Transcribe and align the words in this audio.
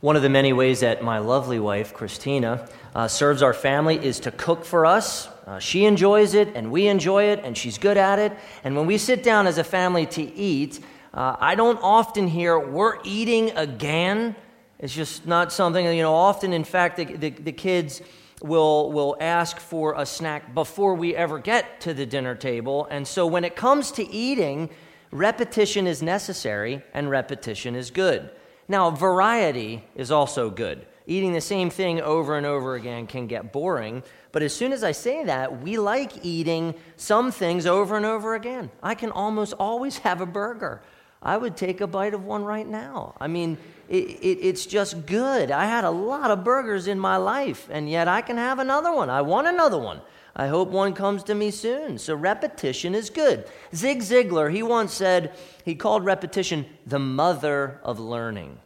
One 0.00 0.16
of 0.16 0.22
the 0.22 0.30
many 0.30 0.54
ways 0.54 0.80
that 0.80 1.04
my 1.04 1.18
lovely 1.18 1.60
wife, 1.60 1.92
Christina, 1.92 2.66
uh, 2.94 3.06
serves 3.06 3.42
our 3.42 3.52
family 3.52 4.02
is 4.02 4.18
to 4.20 4.30
cook 4.30 4.64
for 4.64 4.86
us. 4.86 5.28
Uh, 5.46 5.58
she 5.58 5.84
enjoys 5.84 6.32
it, 6.32 6.48
and 6.54 6.72
we 6.72 6.86
enjoy 6.86 7.24
it, 7.24 7.40
and 7.44 7.54
she's 7.54 7.76
good 7.76 7.98
at 7.98 8.18
it. 8.18 8.32
And 8.64 8.74
when 8.76 8.86
we 8.86 8.96
sit 8.96 9.22
down 9.22 9.46
as 9.46 9.58
a 9.58 9.64
family 9.64 10.06
to 10.06 10.22
eat, 10.22 10.80
uh, 11.12 11.36
I 11.38 11.54
don't 11.54 11.78
often 11.82 12.28
hear, 12.28 12.58
we're 12.58 12.96
eating 13.04 13.50
again. 13.50 14.36
It's 14.78 14.94
just 14.94 15.26
not 15.26 15.52
something, 15.52 15.84
you 15.84 16.02
know, 16.02 16.14
often, 16.14 16.54
in 16.54 16.64
fact, 16.64 16.96
the, 16.96 17.04
the, 17.04 17.28
the 17.28 17.52
kids 17.52 18.00
will, 18.40 18.90
will 18.92 19.18
ask 19.20 19.58
for 19.58 19.96
a 19.98 20.06
snack 20.06 20.54
before 20.54 20.94
we 20.94 21.14
ever 21.14 21.38
get 21.38 21.78
to 21.82 21.92
the 21.92 22.06
dinner 22.06 22.34
table. 22.34 22.88
And 22.90 23.06
so 23.06 23.26
when 23.26 23.44
it 23.44 23.54
comes 23.54 23.92
to 23.92 24.10
eating, 24.10 24.70
repetition 25.10 25.86
is 25.86 26.00
necessary 26.00 26.82
and 26.94 27.10
repetition 27.10 27.76
is 27.76 27.90
good. 27.90 28.30
Now, 28.70 28.92
variety 28.92 29.82
is 29.96 30.12
also 30.12 30.48
good. 30.48 30.86
Eating 31.04 31.32
the 31.32 31.40
same 31.40 31.70
thing 31.70 32.00
over 32.00 32.36
and 32.36 32.46
over 32.46 32.76
again 32.76 33.08
can 33.08 33.26
get 33.26 33.52
boring. 33.52 34.04
But 34.30 34.44
as 34.44 34.54
soon 34.54 34.72
as 34.72 34.84
I 34.84 34.92
say 34.92 35.24
that, 35.24 35.60
we 35.60 35.76
like 35.76 36.24
eating 36.24 36.76
some 36.96 37.32
things 37.32 37.66
over 37.66 37.96
and 37.96 38.06
over 38.06 38.36
again. 38.36 38.70
I 38.80 38.94
can 38.94 39.10
almost 39.10 39.54
always 39.54 39.98
have 40.06 40.20
a 40.20 40.26
burger. 40.26 40.82
I 41.20 41.36
would 41.36 41.56
take 41.56 41.80
a 41.80 41.88
bite 41.88 42.14
of 42.14 42.24
one 42.24 42.44
right 42.44 42.66
now. 42.66 43.16
I 43.20 43.26
mean, 43.26 43.58
it, 43.88 44.04
it, 44.04 44.38
it's 44.40 44.66
just 44.66 45.04
good. 45.04 45.50
I 45.50 45.64
had 45.64 45.82
a 45.82 45.90
lot 45.90 46.30
of 46.30 46.44
burgers 46.44 46.86
in 46.86 47.00
my 47.00 47.16
life, 47.16 47.66
and 47.72 47.90
yet 47.90 48.06
I 48.06 48.20
can 48.22 48.36
have 48.36 48.60
another 48.60 48.92
one. 48.94 49.10
I 49.10 49.22
want 49.22 49.48
another 49.48 49.78
one. 49.78 50.00
I 50.34 50.46
hope 50.46 50.68
one 50.68 50.94
comes 50.94 51.22
to 51.24 51.34
me 51.34 51.50
soon. 51.50 51.98
So 51.98 52.14
repetition 52.14 52.94
is 52.94 53.10
good. 53.10 53.46
Zig 53.74 54.00
Ziglar, 54.00 54.52
he 54.52 54.62
once 54.62 54.92
said, 54.92 55.34
he 55.64 55.74
called 55.74 56.04
repetition 56.04 56.66
the 56.86 56.98
mother 56.98 57.80
of 57.82 57.98
learning. 57.98 58.58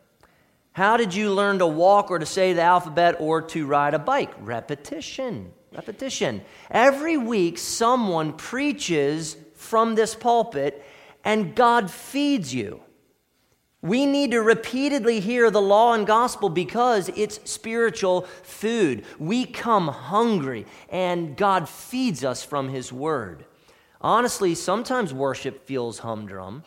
How 0.73 0.97
did 0.97 1.15
you 1.15 1.33
learn 1.33 1.59
to 1.61 1.67
walk 1.67 2.11
or 2.11 2.19
to 2.19 2.27
say 2.27 2.53
the 2.53 2.63
alphabet 2.63 3.17
or 3.21 3.41
to 3.43 3.67
ride 3.67 3.95
a 3.95 3.99
bike? 3.99 4.33
Repetition. 4.41 5.53
Repetition. 5.73 6.43
Every 6.71 7.17
week, 7.17 7.59
someone 7.59 8.33
preaches 8.33 9.37
from 9.55 9.95
this 9.95 10.15
pulpit, 10.15 10.85
and 11.25 11.55
God 11.55 11.91
feeds 11.91 12.53
you. 12.53 12.81
We 13.85 14.07
need 14.07 14.31
to 14.31 14.41
repeatedly 14.41 15.21
hear 15.21 15.51
the 15.51 15.61
law 15.61 15.93
and 15.93 16.07
gospel 16.07 16.49
because 16.49 17.11
it's 17.11 17.39
spiritual 17.45 18.23
food. 18.43 19.05
We 19.19 19.45
come 19.45 19.89
hungry, 19.89 20.65
and 20.89 21.37
God 21.37 21.69
feeds 21.69 22.25
us 22.25 22.43
from 22.43 22.71
His 22.71 22.91
word. 22.91 23.45
Honestly, 24.01 24.55
sometimes 24.55 25.13
worship 25.13 25.67
feels 25.67 25.99
humdrum. 25.99 26.65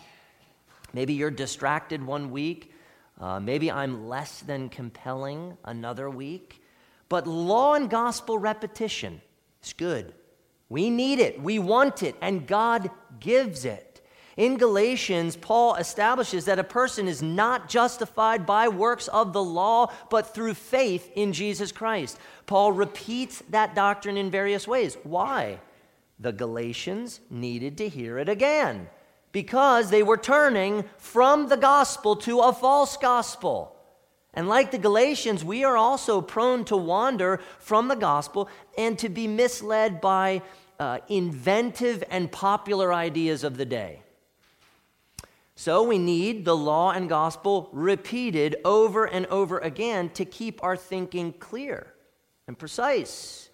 Maybe 0.94 1.14
you're 1.14 1.32
distracted 1.32 2.06
one 2.06 2.30
week. 2.30 2.72
Uh, 3.20 3.40
maybe 3.40 3.72
I'm 3.72 4.08
less 4.08 4.42
than 4.42 4.70
compelling 4.70 5.58
another 5.66 6.12
week. 6.12 6.62
But 7.10 7.26
law 7.26 7.74
and 7.74 7.90
gospel 7.90 8.38
repetition 8.38 9.24
is 9.64 9.74
good. 9.74 10.14
We 10.70 10.92
need 10.92 11.18
it, 11.18 11.42
we 11.42 11.58
want 11.58 12.04
it, 12.04 12.16
and 12.22 12.46
God 12.46 12.92
gives 13.20 13.66
it. 13.66 13.87
In 14.38 14.58
Galatians, 14.58 15.36
Paul 15.36 15.76
establishes 15.76 16.46
that 16.46 16.60
a 16.60 16.64
person 16.64 17.08
is 17.08 17.24
not 17.24 17.68
justified 17.68 18.46
by 18.46 18.68
works 18.68 19.08
of 19.08 19.34
the 19.34 19.44
law, 19.44 19.92
but 20.12 20.34
through 20.34 20.54
faith 20.54 21.12
in 21.16 21.34
Jesus 21.34 21.72
Christ. 21.72 22.20
Paul 22.46 22.72
repeats 22.72 23.42
that 23.50 23.74
doctrine 23.74 24.16
in 24.16 24.30
various 24.30 24.68
ways. 24.68 24.96
Why? 25.02 25.60
The 26.20 26.32
Galatians 26.32 27.20
needed 27.32 27.80
to 27.80 27.90
hear 27.90 28.20
it 28.20 28.30
again 28.30 28.88
because 29.32 29.90
they 29.90 30.04
were 30.04 30.18
turning 30.18 30.86
from 30.98 31.50
the 31.50 31.58
gospel 31.58 32.16
to 32.16 32.40
a 32.40 32.54
false 32.54 32.96
gospel. 32.96 33.76
And 34.36 34.48
like 34.48 34.70
the 34.70 34.78
Galatians, 34.78 35.44
we 35.44 35.64
are 35.64 35.78
also 35.78 36.22
prone 36.22 36.64
to 36.66 36.78
wander 36.78 37.42
from 37.58 37.88
the 37.88 37.96
gospel 37.96 38.50
and 38.78 39.00
to 39.00 39.10
be 39.10 39.28
misled 39.28 40.00
by 40.00 40.44
uh, 40.80 41.00
inventive 41.08 42.04
and 42.12 42.32
popular 42.32 42.94
ideas 42.94 43.44
of 43.44 43.58
the 43.58 43.66
day. 43.66 44.04
So 45.60 45.82
we 45.82 45.98
need 45.98 46.46
the 46.46 46.56
law 46.56 46.92
and 46.92 47.10
gospel 47.10 47.70
repeated 47.74 48.58
over 48.64 49.06
and 49.06 49.26
over 49.26 49.58
again 49.58 50.12
to 50.12 50.24
keep 50.24 50.64
our 50.64 50.78
thinking 50.78 51.34
clear 51.34 51.88
and 52.48 52.56
precise. 52.56 53.50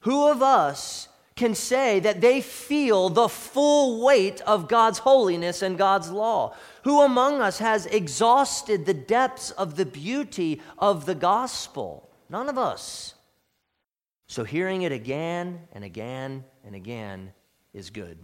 Who 0.00 0.30
of 0.30 0.40
us 0.40 1.08
can 1.36 1.54
say 1.54 2.00
that 2.00 2.22
they 2.22 2.40
feel 2.40 3.10
the 3.10 3.28
full 3.28 4.02
weight 4.02 4.40
of 4.46 4.66
God's 4.66 5.00
holiness 5.00 5.60
and 5.60 5.76
God's 5.76 6.10
law? 6.10 6.56
Who 6.84 7.02
among 7.02 7.42
us 7.42 7.58
has 7.58 7.84
exhausted 7.84 8.86
the 8.86 8.94
depths 8.94 9.50
of 9.50 9.76
the 9.76 9.84
beauty 9.84 10.62
of 10.78 11.04
the 11.04 11.14
gospel? 11.14 12.08
None 12.30 12.48
of 12.48 12.56
us. 12.56 13.12
So 14.26 14.42
hearing 14.42 14.82
it 14.82 14.92
again 14.92 15.68
and 15.72 15.84
again 15.84 16.44
and 16.64 16.74
again 16.74 17.34
is 17.74 17.90
good. 17.90 18.16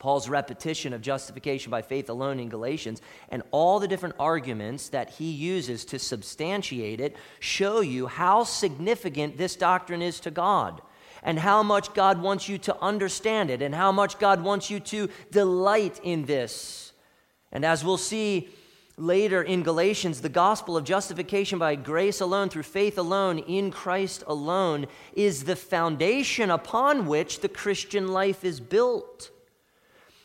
Paul's 0.00 0.30
repetition 0.30 0.94
of 0.94 1.02
justification 1.02 1.70
by 1.70 1.82
faith 1.82 2.08
alone 2.08 2.40
in 2.40 2.48
Galatians 2.48 3.02
and 3.28 3.42
all 3.50 3.78
the 3.78 3.86
different 3.86 4.16
arguments 4.18 4.88
that 4.88 5.10
he 5.10 5.30
uses 5.30 5.84
to 5.84 5.98
substantiate 5.98 7.00
it 7.00 7.14
show 7.38 7.82
you 7.82 8.06
how 8.06 8.42
significant 8.42 9.36
this 9.36 9.54
doctrine 9.54 10.00
is 10.00 10.18
to 10.20 10.30
God 10.30 10.80
and 11.22 11.38
how 11.38 11.62
much 11.62 11.92
God 11.92 12.22
wants 12.22 12.48
you 12.48 12.56
to 12.58 12.80
understand 12.80 13.50
it 13.50 13.60
and 13.60 13.74
how 13.74 13.92
much 13.92 14.18
God 14.18 14.42
wants 14.42 14.70
you 14.70 14.80
to 14.80 15.10
delight 15.30 16.00
in 16.02 16.24
this. 16.24 16.94
And 17.52 17.62
as 17.62 17.84
we'll 17.84 17.98
see 17.98 18.48
later 18.96 19.42
in 19.42 19.62
Galatians, 19.62 20.22
the 20.22 20.30
gospel 20.30 20.78
of 20.78 20.84
justification 20.84 21.58
by 21.58 21.74
grace 21.74 22.22
alone, 22.22 22.48
through 22.48 22.62
faith 22.62 22.96
alone, 22.96 23.40
in 23.40 23.70
Christ 23.70 24.24
alone, 24.26 24.86
is 25.12 25.44
the 25.44 25.56
foundation 25.56 26.50
upon 26.50 27.06
which 27.06 27.40
the 27.40 27.50
Christian 27.50 28.08
life 28.08 28.46
is 28.46 28.60
built. 28.60 29.30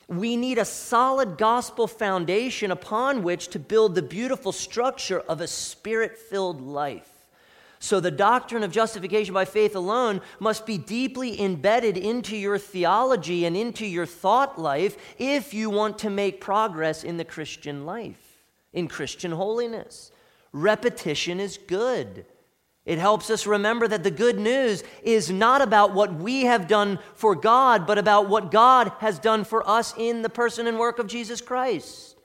We 0.07 0.37
need 0.37 0.57
a 0.57 0.65
solid 0.65 1.37
gospel 1.37 1.87
foundation 1.87 2.71
upon 2.71 3.23
which 3.23 3.47
to 3.49 3.59
build 3.59 3.95
the 3.95 4.01
beautiful 4.01 4.51
structure 4.51 5.19
of 5.21 5.41
a 5.41 5.47
spirit 5.47 6.17
filled 6.17 6.61
life. 6.61 7.09
So, 7.79 7.99
the 7.99 8.11
doctrine 8.11 8.63
of 8.63 8.71
justification 8.71 9.33
by 9.33 9.45
faith 9.45 9.75
alone 9.75 10.21
must 10.39 10.65
be 10.65 10.77
deeply 10.77 11.39
embedded 11.39 11.97
into 11.97 12.35
your 12.35 12.57
theology 12.57 13.45
and 13.45 13.55
into 13.55 13.85
your 13.85 14.05
thought 14.05 14.59
life 14.59 14.97
if 15.19 15.53
you 15.53 15.69
want 15.69 15.99
to 15.99 16.09
make 16.09 16.41
progress 16.41 17.03
in 17.03 17.17
the 17.17 17.25
Christian 17.25 17.85
life, 17.85 18.43
in 18.73 18.87
Christian 18.87 19.31
holiness. 19.31 20.11
Repetition 20.51 21.39
is 21.39 21.57
good. 21.57 22.25
It 22.85 22.99
helps 22.99 23.31
us 23.31 23.47
remember 23.47 23.87
that 23.87 24.03
the 24.03 24.11
good 24.11 24.39
news 24.39 24.83
is 25.01 25.31
not 25.31 25.61
about 25.61 25.93
what 25.93 26.13
we 26.13 26.43
have 26.43 26.67
done 26.67 26.99
for 27.15 27.35
God, 27.35 27.87
but 27.87 27.97
about 27.97 28.29
what 28.29 28.51
God 28.51 28.91
has 28.99 29.17
done 29.17 29.43
for 29.43 29.67
us 29.67 29.93
in 29.97 30.21
the 30.21 30.29
person 30.29 30.67
and 30.67 30.77
work 30.77 30.99
of 30.99 31.07
Jesus 31.07 31.41
Christ. 31.41 32.15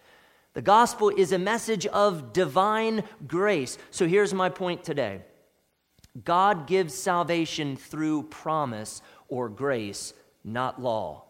The 0.53 0.63
gospel 0.63 1.09
is 1.09 1.33
a 1.33 1.39
message 1.39 1.87
of 1.87 2.33
divine 2.33 3.05
grace. 3.27 3.79
So 3.91 4.07
here's 4.07 4.35
my 4.35 4.51
point 4.51 4.85
today 4.85 5.23
God 6.25 6.67
gives 6.67 6.93
salvation 6.93 7.77
through 7.77 8.25
promise 8.25 9.01
or 9.29 9.49
grace, 9.49 10.13
not 10.45 10.83
law. 10.83 11.25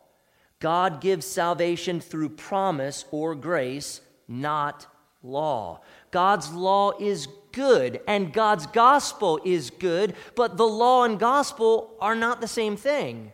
God 0.59 1.01
gives 1.01 1.25
salvation 1.25 2.01
through 2.01 2.31
promise 2.31 3.05
or 3.11 3.35
grace, 3.35 4.01
not 4.27 4.87
law. 5.23 5.81
God's 6.11 6.53
law 6.53 6.93
is 6.99 7.29
good 7.53 8.01
and 8.07 8.33
God's 8.33 8.67
gospel 8.67 9.41
is 9.45 9.71
good, 9.71 10.15
but 10.35 10.57
the 10.57 10.67
law 10.67 11.05
and 11.05 11.19
gospel 11.19 11.95
are 12.01 12.15
not 12.15 12.41
the 12.41 12.49
same 12.49 12.77
thing. 12.77 13.33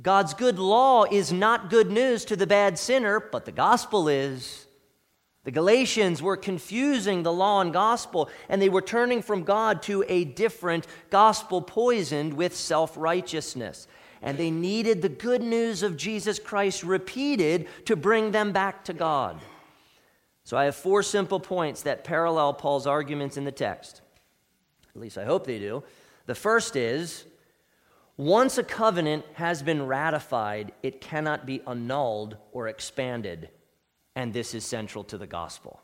God's 0.00 0.34
good 0.34 0.58
law 0.58 1.04
is 1.04 1.32
not 1.32 1.70
good 1.70 1.90
news 1.90 2.24
to 2.26 2.36
the 2.36 2.46
bad 2.46 2.78
sinner, 2.78 3.18
but 3.18 3.44
the 3.44 3.52
gospel 3.52 4.08
is. 4.08 4.66
The 5.44 5.50
Galatians 5.50 6.22
were 6.22 6.36
confusing 6.36 7.22
the 7.22 7.32
law 7.32 7.60
and 7.60 7.72
gospel, 7.72 8.28
and 8.48 8.60
they 8.60 8.68
were 8.68 8.82
turning 8.82 9.22
from 9.22 9.44
God 9.44 9.82
to 9.84 10.04
a 10.08 10.24
different 10.24 10.86
gospel 11.10 11.62
poisoned 11.62 12.34
with 12.34 12.54
self 12.54 12.96
righteousness. 12.96 13.88
And 14.20 14.36
they 14.36 14.50
needed 14.50 15.00
the 15.00 15.08
good 15.08 15.42
news 15.42 15.82
of 15.82 15.96
Jesus 15.96 16.38
Christ 16.38 16.82
repeated 16.82 17.66
to 17.86 17.96
bring 17.96 18.32
them 18.32 18.52
back 18.52 18.84
to 18.84 18.92
God. 18.92 19.40
So 20.48 20.56
I 20.56 20.64
have 20.64 20.76
four 20.76 21.02
simple 21.02 21.40
points 21.40 21.82
that 21.82 22.04
parallel 22.04 22.54
Paul's 22.54 22.86
arguments 22.86 23.36
in 23.36 23.44
the 23.44 23.52
text. 23.52 24.00
At 24.94 24.98
least 24.98 25.18
I 25.18 25.26
hope 25.26 25.46
they 25.46 25.58
do. 25.58 25.84
The 26.24 26.34
first 26.34 26.74
is 26.74 27.26
once 28.16 28.56
a 28.56 28.62
covenant 28.62 29.26
has 29.34 29.62
been 29.62 29.84
ratified, 29.84 30.72
it 30.82 31.02
cannot 31.02 31.44
be 31.44 31.60
annulled 31.66 32.38
or 32.52 32.66
expanded 32.66 33.50
and 34.16 34.32
this 34.32 34.54
is 34.54 34.64
central 34.64 35.04
to 35.04 35.18
the 35.18 35.26
gospel. 35.26 35.82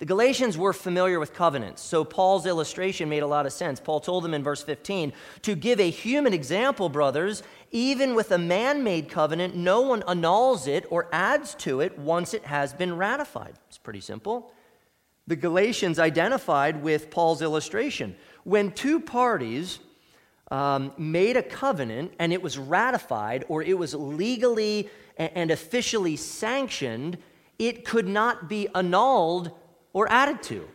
The 0.00 0.06
Galatians 0.06 0.56
were 0.56 0.72
familiar 0.72 1.20
with 1.20 1.34
covenants, 1.34 1.82
so 1.82 2.04
Paul's 2.04 2.46
illustration 2.46 3.10
made 3.10 3.22
a 3.22 3.26
lot 3.26 3.44
of 3.44 3.52
sense. 3.52 3.78
Paul 3.78 4.00
told 4.00 4.24
them 4.24 4.32
in 4.32 4.42
verse 4.42 4.62
15 4.62 5.12
to 5.42 5.54
give 5.54 5.78
a 5.78 5.90
human 5.90 6.32
example, 6.32 6.88
brothers, 6.88 7.42
even 7.70 8.14
with 8.14 8.30
a 8.30 8.38
man 8.38 8.82
made 8.82 9.10
covenant, 9.10 9.54
no 9.54 9.82
one 9.82 10.02
annuls 10.08 10.66
it 10.66 10.86
or 10.88 11.06
adds 11.12 11.54
to 11.56 11.82
it 11.82 11.98
once 11.98 12.32
it 12.32 12.46
has 12.46 12.72
been 12.72 12.96
ratified. 12.96 13.52
It's 13.68 13.76
pretty 13.76 14.00
simple. 14.00 14.54
the 15.26 15.36
Galatians 15.36 15.98
identified 15.98 16.82
with 16.82 17.10
Paul's 17.10 17.42
illustration. 17.42 18.16
When 18.44 18.72
two 18.72 19.00
parties 19.00 19.80
um, 20.50 20.92
made 20.96 21.36
a 21.36 21.42
covenant 21.42 22.14
and 22.18 22.32
it 22.32 22.40
was 22.40 22.56
ratified 22.56 23.44
or 23.48 23.62
it 23.62 23.76
was 23.76 23.94
legally 23.94 24.88
and 25.18 25.50
officially 25.50 26.16
sanctioned, 26.16 27.18
it 27.58 27.84
could 27.84 28.08
not 28.08 28.48
be 28.48 28.66
annulled 28.74 29.52
or 29.92 30.10
added 30.10 30.42
to 30.44 30.68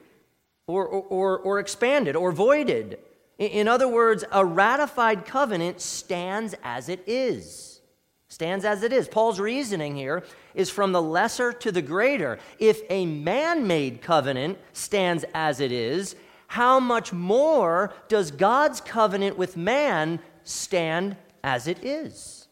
or, 0.67 0.88
or, 0.88 1.38
or, 1.39 1.59
expanded 1.59 2.15
or 2.15 2.31
voided. 2.31 2.97
In 3.38 3.67
other 3.67 3.88
words, 3.88 4.23
a 4.31 4.44
ratified 4.44 5.25
covenant 5.25 5.81
stands 5.81 6.56
as 6.63 6.89
it 6.89 7.03
is. 7.06 7.81
Stands 8.29 8.65
as 8.65 8.81
it 8.81 8.91
is. 8.91 9.07
Paul's 9.07 9.39
reasoning 9.39 9.95
here 9.95 10.23
is 10.56 10.69
from 10.69 10.91
the 10.91 11.01
lesser 11.01 11.53
to 11.53 11.71
the 11.71 11.81
greater. 11.81 12.39
If 12.57 12.81
a 12.89 13.06
man 13.06 13.67
made 13.67 14.01
covenant 14.01 14.57
stands 14.73 15.23
as 15.33 15.59
it 15.59 15.71
is, 15.71 16.15
how 16.47 16.79
much 16.79 17.13
more 17.13 17.94
does 18.07 18.31
God's 18.31 18.81
covenant 18.81 19.38
with 19.38 19.57
man 19.57 20.19
stand 20.44 21.17
as 21.44 21.67
it 21.67 21.83
is? 21.83 22.44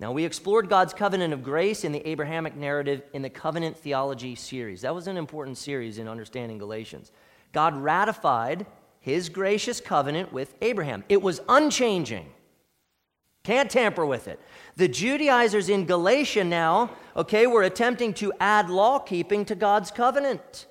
Now, 0.00 0.12
we 0.12 0.24
explored 0.24 0.70
God's 0.70 0.94
covenant 0.94 1.34
of 1.34 1.42
grace 1.42 1.84
in 1.84 1.92
the 1.92 2.08
Abrahamic 2.08 2.56
narrative 2.56 3.02
in 3.12 3.20
the 3.20 3.28
covenant 3.28 3.76
theology 3.76 4.34
series. 4.34 4.80
That 4.80 4.94
was 4.94 5.06
an 5.06 5.18
important 5.18 5.58
series 5.58 5.98
in 5.98 6.08
understanding 6.08 6.56
Galatians. 6.56 7.12
God 7.52 7.76
ratified 7.76 8.64
his 9.00 9.28
gracious 9.28 9.78
covenant 9.78 10.32
with 10.32 10.54
Abraham, 10.62 11.04
it 11.08 11.20
was 11.20 11.40
unchanging. 11.48 12.30
Can't 13.42 13.70
tamper 13.70 14.04
with 14.04 14.28
it. 14.28 14.38
The 14.76 14.88
Judaizers 14.88 15.70
in 15.70 15.86
Galatia 15.86 16.44
now, 16.44 16.90
okay, 17.16 17.46
were 17.46 17.62
attempting 17.62 18.12
to 18.14 18.32
add 18.38 18.68
law 18.68 18.98
keeping 18.98 19.46
to 19.46 19.54
God's 19.54 19.90
covenant. 19.90 20.66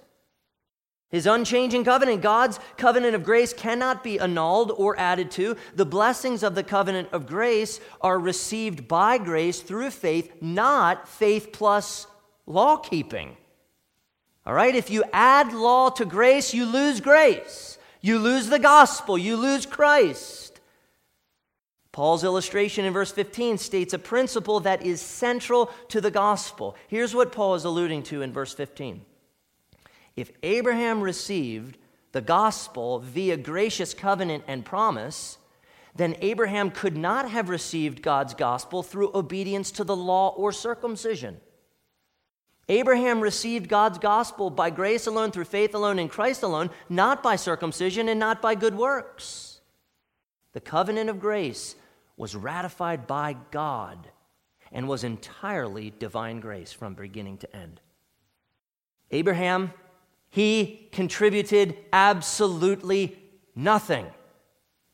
His 1.10 1.26
unchanging 1.26 1.86
covenant, 1.86 2.22
God's 2.22 2.60
covenant 2.78 3.16
of 3.16 3.24
grace, 3.24 3.52
cannot 3.52 4.04
be 4.04 4.20
annulled 4.20 4.72
or 4.72 4.98
added 5.00 5.32
to. 5.32 5.58
The 5.76 5.86
blessings 5.86 6.44
of 6.44 6.54
the 6.54 6.64
covenant 6.64 7.10
of 7.12 7.26
grace 7.26 7.80
are 8.00 8.20
received 8.20 8.88
by 8.88 9.18
grace 9.18 9.62
through 9.62 9.90
faith, 9.90 10.32
not 10.40 11.08
faith 11.08 11.50
plus 11.52 12.06
law 12.46 12.78
keeping. 12.78 13.36
All 14.46 14.54
right? 14.54 14.76
If 14.76 14.92
you 14.92 15.04
add 15.12 15.52
law 15.52 15.90
to 15.90 16.06
grace, 16.06 16.54
you 16.54 16.66
lose 16.66 17.02
grace. 17.02 17.80
You 18.02 18.20
lose 18.20 18.48
the 18.48 18.60
gospel. 18.60 19.18
You 19.18 19.36
lose 19.36 19.66
Christ. 19.66 20.60
Paul's 21.92 22.24
illustration 22.24 22.86
in 22.86 22.94
verse 22.94 23.12
15 23.12 23.58
states 23.58 23.94
a 23.94 24.00
principle 24.00 24.60
that 24.62 24.86
is 24.86 25.02
central 25.02 25.72
to 25.90 26.00
the 26.00 26.12
gospel. 26.12 26.76
Here's 26.88 27.16
what 27.16 27.32
Paul 27.32 27.56
is 27.56 27.66
alluding 27.66 28.04
to 28.04 28.22
in 28.22 28.32
verse 28.32 28.54
15. 28.54 29.02
If 30.20 30.34
Abraham 30.44 31.00
received 31.00 31.78
the 32.12 32.20
gospel 32.20 33.00
via 33.00 33.38
gracious 33.38 33.94
covenant 33.94 34.44
and 34.48 34.66
promise, 34.66 35.38
then 35.96 36.18
Abraham 36.20 36.72
could 36.72 36.98
not 36.98 37.30
have 37.30 37.48
received 37.48 38.02
God's 38.02 38.34
gospel 38.34 38.84
through 38.84 39.16
obedience 39.16 39.72
to 39.72 39.86
the 39.86 39.96
law 39.96 40.32
or 40.36 40.52
circumcision. 40.52 41.40
Abraham 42.68 43.22
received 43.22 43.70
God's 43.70 43.98
gospel 43.98 44.50
by 44.50 44.70
grace 44.70 45.08
alone, 45.08 45.32
through 45.32 45.46
faith 45.46 45.74
alone, 45.74 45.98
in 46.00 46.10
Christ 46.10 46.44
alone, 46.44 46.70
not 46.90 47.24
by 47.24 47.38
circumcision 47.38 48.10
and 48.10 48.20
not 48.20 48.42
by 48.42 48.56
good 48.56 48.76
works. 48.76 49.62
The 50.52 50.60
covenant 50.60 51.10
of 51.10 51.22
grace 51.22 51.76
was 52.18 52.36
ratified 52.36 53.08
by 53.08 53.38
God 53.52 54.10
and 54.70 54.90
was 54.90 55.06
entirely 55.06 55.94
divine 55.98 56.42
grace 56.42 56.74
from 56.74 56.94
beginning 56.94 57.38
to 57.38 57.56
end. 57.56 57.80
Abraham 59.12 59.72
he 60.30 60.90
contributed 60.92 61.76
absolutely 61.92 63.18
nothing. 63.56 64.08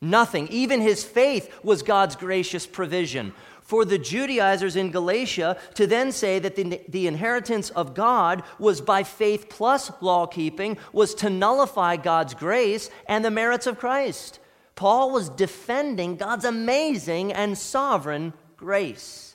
Nothing. 0.00 0.48
Even 0.48 0.80
his 0.80 1.04
faith 1.04 1.52
was 1.62 1.82
God's 1.82 2.16
gracious 2.16 2.66
provision. 2.66 3.32
For 3.62 3.84
the 3.84 3.98
Judaizers 3.98 4.76
in 4.76 4.92
Galatia 4.92 5.56
to 5.74 5.88
then 5.88 6.12
say 6.12 6.38
that 6.38 6.54
the, 6.54 6.80
the 6.88 7.08
inheritance 7.08 7.70
of 7.70 7.94
God 7.94 8.44
was 8.60 8.80
by 8.80 9.02
faith 9.02 9.48
plus 9.48 9.90
law 10.00 10.26
keeping 10.26 10.78
was 10.92 11.14
to 11.16 11.30
nullify 11.30 11.96
God's 11.96 12.34
grace 12.34 12.90
and 13.08 13.24
the 13.24 13.30
merits 13.30 13.66
of 13.66 13.78
Christ. 13.78 14.38
Paul 14.76 15.10
was 15.10 15.30
defending 15.30 16.16
God's 16.16 16.44
amazing 16.44 17.32
and 17.32 17.58
sovereign 17.58 18.34
grace. 18.56 19.25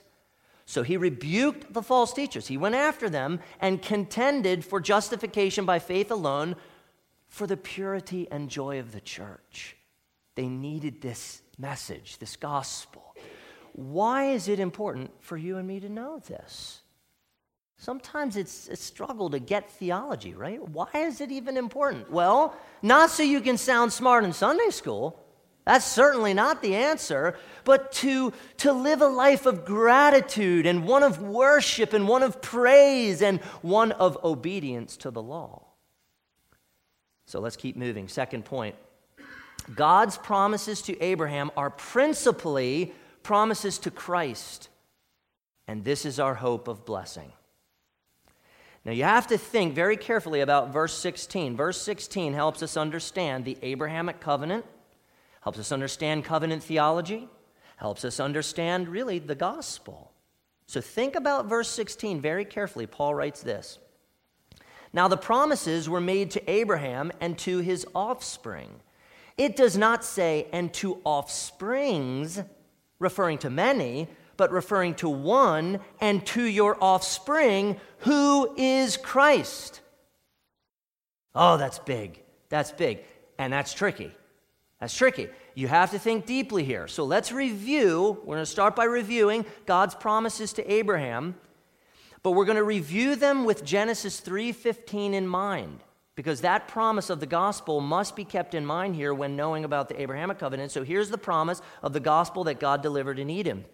So 0.72 0.82
he 0.82 0.96
rebuked 0.96 1.74
the 1.74 1.82
false 1.82 2.14
teachers. 2.14 2.46
He 2.46 2.56
went 2.56 2.74
after 2.74 3.10
them 3.10 3.40
and 3.60 3.82
contended 3.82 4.64
for 4.64 4.80
justification 4.80 5.66
by 5.66 5.78
faith 5.78 6.10
alone 6.10 6.56
for 7.28 7.46
the 7.46 7.58
purity 7.58 8.26
and 8.30 8.48
joy 8.48 8.78
of 8.78 8.90
the 8.92 9.02
church. 9.02 9.76
They 10.34 10.48
needed 10.48 11.02
this 11.02 11.42
message, 11.58 12.16
this 12.16 12.36
gospel. 12.36 13.14
Why 13.74 14.30
is 14.30 14.48
it 14.48 14.58
important 14.58 15.10
for 15.20 15.36
you 15.36 15.58
and 15.58 15.68
me 15.68 15.78
to 15.78 15.90
know 15.90 16.20
this? 16.20 16.80
Sometimes 17.76 18.38
it's 18.38 18.68
a 18.68 18.76
struggle 18.76 19.28
to 19.28 19.38
get 19.38 19.70
theology, 19.72 20.32
right? 20.32 20.66
Why 20.66 20.88
is 20.94 21.20
it 21.20 21.30
even 21.30 21.58
important? 21.58 22.10
Well, 22.10 22.56
not 22.80 23.10
so 23.10 23.22
you 23.22 23.42
can 23.42 23.58
sound 23.58 23.92
smart 23.92 24.24
in 24.24 24.32
Sunday 24.32 24.70
school, 24.70 25.21
that's 25.64 25.86
certainly 25.86 26.34
not 26.34 26.60
the 26.60 26.74
answer, 26.74 27.36
but 27.64 27.92
to, 27.92 28.32
to 28.58 28.72
live 28.72 29.00
a 29.00 29.06
life 29.06 29.46
of 29.46 29.64
gratitude 29.64 30.66
and 30.66 30.86
one 30.86 31.04
of 31.04 31.22
worship 31.22 31.92
and 31.92 32.08
one 32.08 32.22
of 32.22 32.42
praise 32.42 33.22
and 33.22 33.40
one 33.62 33.92
of 33.92 34.18
obedience 34.24 34.96
to 34.98 35.10
the 35.10 35.22
law. 35.22 35.62
So 37.26 37.38
let's 37.38 37.56
keep 37.56 37.76
moving. 37.76 38.08
Second 38.08 38.44
point 38.44 38.74
God's 39.74 40.18
promises 40.18 40.82
to 40.82 41.00
Abraham 41.00 41.52
are 41.56 41.70
principally 41.70 42.92
promises 43.22 43.78
to 43.78 43.92
Christ, 43.92 44.68
and 45.68 45.84
this 45.84 46.04
is 46.04 46.18
our 46.18 46.34
hope 46.34 46.66
of 46.66 46.84
blessing. 46.84 47.30
Now, 48.84 48.90
you 48.90 49.04
have 49.04 49.28
to 49.28 49.38
think 49.38 49.76
very 49.76 49.96
carefully 49.96 50.40
about 50.40 50.72
verse 50.72 50.92
16. 50.98 51.56
Verse 51.56 51.80
16 51.80 52.34
helps 52.34 52.64
us 52.64 52.76
understand 52.76 53.44
the 53.44 53.56
Abrahamic 53.62 54.18
covenant 54.18 54.64
helps 55.42 55.58
us 55.58 55.70
understand 55.72 56.24
covenant 56.24 56.62
theology, 56.62 57.28
helps 57.76 58.04
us 58.04 58.18
understand 58.18 58.88
really 58.88 59.18
the 59.18 59.34
gospel. 59.34 60.12
So 60.66 60.80
think 60.80 61.16
about 61.16 61.46
verse 61.46 61.68
16 61.68 62.20
very 62.20 62.44
carefully. 62.44 62.86
Paul 62.86 63.14
writes 63.14 63.42
this 63.42 63.78
Now 64.92 65.08
the 65.08 65.16
promises 65.16 65.88
were 65.88 66.00
made 66.00 66.30
to 66.32 66.50
Abraham 66.50 67.12
and 67.20 67.36
to 67.40 67.58
his 67.58 67.86
offspring. 67.94 68.70
It 69.36 69.56
does 69.56 69.76
not 69.76 70.04
say, 70.04 70.46
and 70.52 70.72
to 70.74 71.00
offsprings, 71.04 72.40
referring 72.98 73.38
to 73.38 73.50
many, 73.50 74.08
but 74.36 74.52
referring 74.52 74.94
to 74.96 75.08
one, 75.08 75.80
and 76.00 76.24
to 76.26 76.44
your 76.44 76.76
offspring, 76.82 77.80
who 77.98 78.54
is 78.56 78.96
Christ. 78.96 79.80
Oh, 81.34 81.56
that's 81.56 81.78
big. 81.78 82.22
That's 82.50 82.70
big. 82.72 83.00
And 83.38 83.52
that's 83.52 83.72
tricky. 83.72 84.14
That's 84.82 84.96
tricky. 84.96 85.28
You 85.54 85.68
have 85.68 85.92
to 85.92 85.98
think 86.00 86.26
deeply 86.26 86.64
here. 86.64 86.88
So 86.88 87.04
let's 87.04 87.30
review. 87.30 88.18
We're 88.24 88.34
going 88.34 88.38
to 88.38 88.46
start 88.46 88.74
by 88.74 88.82
reviewing 88.82 89.46
God's 89.64 89.94
promises 89.94 90.52
to 90.54 90.68
Abraham, 90.72 91.36
but 92.24 92.32
we're 92.32 92.46
going 92.46 92.56
to 92.56 92.64
review 92.64 93.14
them 93.14 93.44
with 93.44 93.64
Genesis 93.64 94.20
3:15 94.20 95.12
in 95.12 95.28
mind 95.28 95.84
because 96.16 96.40
that 96.40 96.66
promise 96.66 97.10
of 97.10 97.20
the 97.20 97.26
gospel 97.26 97.80
must 97.80 98.16
be 98.16 98.24
kept 98.24 98.54
in 98.54 98.66
mind 98.66 98.96
here 98.96 99.14
when 99.14 99.36
knowing 99.36 99.64
about 99.64 99.88
the 99.88 100.02
Abrahamic 100.02 100.40
covenant. 100.40 100.72
So 100.72 100.82
here's 100.82 101.10
the 101.10 101.16
promise 101.16 101.62
of 101.80 101.92
the 101.92 102.00
gospel 102.00 102.42
that 102.44 102.58
God 102.58 102.82
delivered 102.82 103.20
in 103.20 103.30
Eden. 103.30 103.64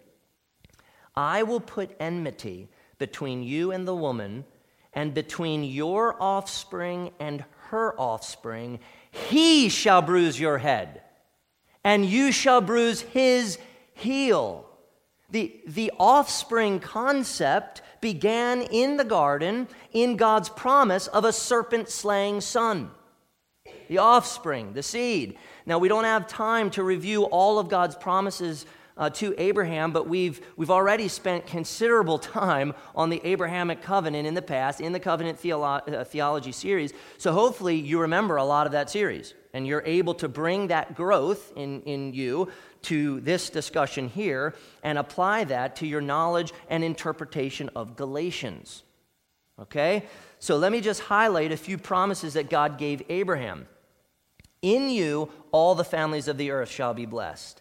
I 1.15 1.41
will 1.41 1.59
put 1.59 1.95
enmity 1.99 2.69
between 2.99 3.41
you 3.41 3.71
and 3.71 3.87
the 3.87 3.95
woman 3.95 4.45
and 4.93 5.15
between 5.15 5.63
your 5.63 6.21
offspring 6.21 7.09
and 7.19 7.43
her 7.69 7.99
offspring 7.99 8.79
he 9.11 9.69
shall 9.69 10.01
bruise 10.01 10.39
your 10.39 10.57
head, 10.57 11.01
and 11.83 12.05
you 12.05 12.31
shall 12.31 12.61
bruise 12.61 13.01
his 13.01 13.57
heel. 13.93 14.65
The, 15.31 15.61
the 15.67 15.91
offspring 15.99 16.79
concept 16.79 17.81
began 18.01 18.61
in 18.61 18.97
the 18.97 19.03
garden 19.03 19.67
in 19.91 20.15
God's 20.15 20.49
promise 20.49 21.07
of 21.07 21.25
a 21.25 21.33
serpent 21.33 21.89
slaying 21.89 22.41
son. 22.41 22.91
The 23.87 23.99
offspring, 23.99 24.73
the 24.73 24.83
seed. 24.83 25.37
Now, 25.65 25.79
we 25.79 25.87
don't 25.87 26.03
have 26.03 26.27
time 26.27 26.69
to 26.71 26.83
review 26.83 27.23
all 27.23 27.59
of 27.59 27.69
God's 27.69 27.95
promises 27.95 28.65
uh, 28.99 29.09
to 29.09 29.33
Abraham, 29.37 29.91
but 29.91 30.07
we've, 30.07 30.45
we've 30.57 30.69
already 30.69 31.07
spent 31.07 31.47
considerable 31.47 32.19
time 32.19 32.73
on 32.93 33.09
the 33.09 33.21
Abrahamic 33.23 33.81
covenant 33.81 34.27
in 34.27 34.33
the 34.33 34.41
past, 34.41 34.81
in 34.81 34.91
the 34.91 34.99
covenant 34.99 35.41
theolo- 35.41 35.91
uh, 35.91 36.03
theology 36.03 36.51
series. 36.51 36.93
So 37.17 37.31
hopefully 37.31 37.77
you 37.77 38.01
remember 38.01 38.35
a 38.35 38.43
lot 38.43 38.67
of 38.67 38.73
that 38.73 38.89
series, 38.89 39.33
and 39.53 39.65
you're 39.65 39.83
able 39.85 40.13
to 40.15 40.27
bring 40.27 40.67
that 40.67 40.95
growth 40.95 41.53
in, 41.55 41.81
in 41.83 42.13
you 42.13 42.49
to 42.83 43.21
this 43.21 43.49
discussion 43.49 44.09
here 44.09 44.53
and 44.83 44.97
apply 44.97 45.45
that 45.45 45.77
to 45.77 45.87
your 45.87 46.01
knowledge 46.01 46.51
and 46.69 46.83
interpretation 46.83 47.69
of 47.75 47.95
Galatians. 47.95 48.83
Okay? 49.61 50.03
So 50.39 50.57
let 50.57 50.71
me 50.71 50.81
just 50.81 51.01
highlight 51.01 51.53
a 51.53 51.57
few 51.57 51.77
promises 51.77 52.33
that 52.33 52.49
God 52.49 52.77
gave 52.77 53.01
Abraham. 53.09 53.67
In 54.61 54.89
you, 54.89 55.31
all 55.51 55.73
the 55.73 55.85
families 55.85 56.27
of 56.27 56.37
the 56.37 56.51
earth 56.51 56.69
shall 56.69 56.93
be 56.93 57.05
blessed. 57.05 57.58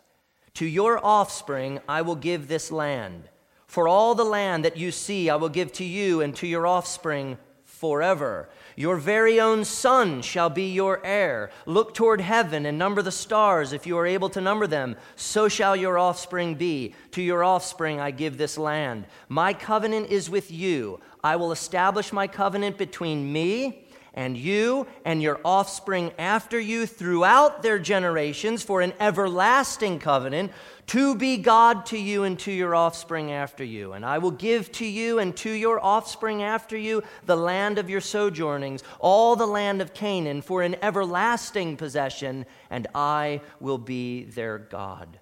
To 0.58 0.66
your 0.66 0.98
offspring, 1.06 1.78
I 1.88 2.02
will 2.02 2.16
give 2.16 2.48
this 2.48 2.72
land. 2.72 3.28
For 3.68 3.86
all 3.86 4.16
the 4.16 4.24
land 4.24 4.64
that 4.64 4.76
you 4.76 4.90
see, 4.90 5.30
I 5.30 5.36
will 5.36 5.48
give 5.48 5.70
to 5.74 5.84
you 5.84 6.20
and 6.20 6.34
to 6.34 6.48
your 6.48 6.66
offspring 6.66 7.38
forever. 7.62 8.48
Your 8.74 8.96
very 8.96 9.40
own 9.40 9.64
son 9.64 10.20
shall 10.20 10.50
be 10.50 10.72
your 10.72 11.00
heir. 11.06 11.52
Look 11.64 11.94
toward 11.94 12.20
heaven 12.20 12.66
and 12.66 12.76
number 12.76 13.02
the 13.02 13.12
stars 13.12 13.72
if 13.72 13.86
you 13.86 13.96
are 13.98 14.06
able 14.06 14.30
to 14.30 14.40
number 14.40 14.66
them. 14.66 14.96
So 15.14 15.46
shall 15.46 15.76
your 15.76 15.96
offspring 15.96 16.56
be. 16.56 16.92
To 17.12 17.22
your 17.22 17.44
offspring 17.44 18.00
I 18.00 18.10
give 18.10 18.36
this 18.36 18.58
land. 18.58 19.06
My 19.28 19.52
covenant 19.52 20.10
is 20.10 20.28
with 20.28 20.50
you. 20.50 20.98
I 21.22 21.36
will 21.36 21.52
establish 21.52 22.12
my 22.12 22.26
covenant 22.26 22.78
between 22.78 23.32
me 23.32 23.86
and 24.14 24.36
you 24.36 24.86
and 25.04 25.22
your 25.22 25.40
offspring 25.44 26.12
after 26.18 26.58
you 26.58 26.86
throughout 26.86 27.62
their 27.62 27.78
generations 27.78 28.62
for 28.62 28.80
an 28.80 28.92
everlasting 29.00 29.98
covenant 29.98 30.52
to 30.88 31.14
be 31.14 31.36
God 31.36 31.84
to 31.86 31.98
you 31.98 32.24
and 32.24 32.38
to 32.40 32.50
your 32.50 32.74
offspring 32.74 33.30
after 33.30 33.62
you. 33.62 33.92
And 33.92 34.04
I 34.04 34.18
will 34.18 34.30
give 34.30 34.72
to 34.72 34.86
you 34.86 35.18
and 35.18 35.36
to 35.36 35.50
your 35.50 35.84
offspring 35.84 36.42
after 36.42 36.76
you 36.76 37.02
the 37.26 37.36
land 37.36 37.78
of 37.78 37.90
your 37.90 38.00
sojournings, 38.00 38.82
all 38.98 39.36
the 39.36 39.46
land 39.46 39.82
of 39.82 39.92
Canaan, 39.92 40.40
for 40.40 40.62
an 40.62 40.76
everlasting 40.82 41.76
possession, 41.76 42.46
and 42.70 42.86
I 42.94 43.42
will 43.60 43.78
be 43.78 44.24
their 44.24 44.58
God. 44.58 45.18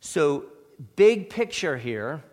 So, 0.00 0.46
big 0.96 1.28
picture 1.28 1.76
here 1.76 2.24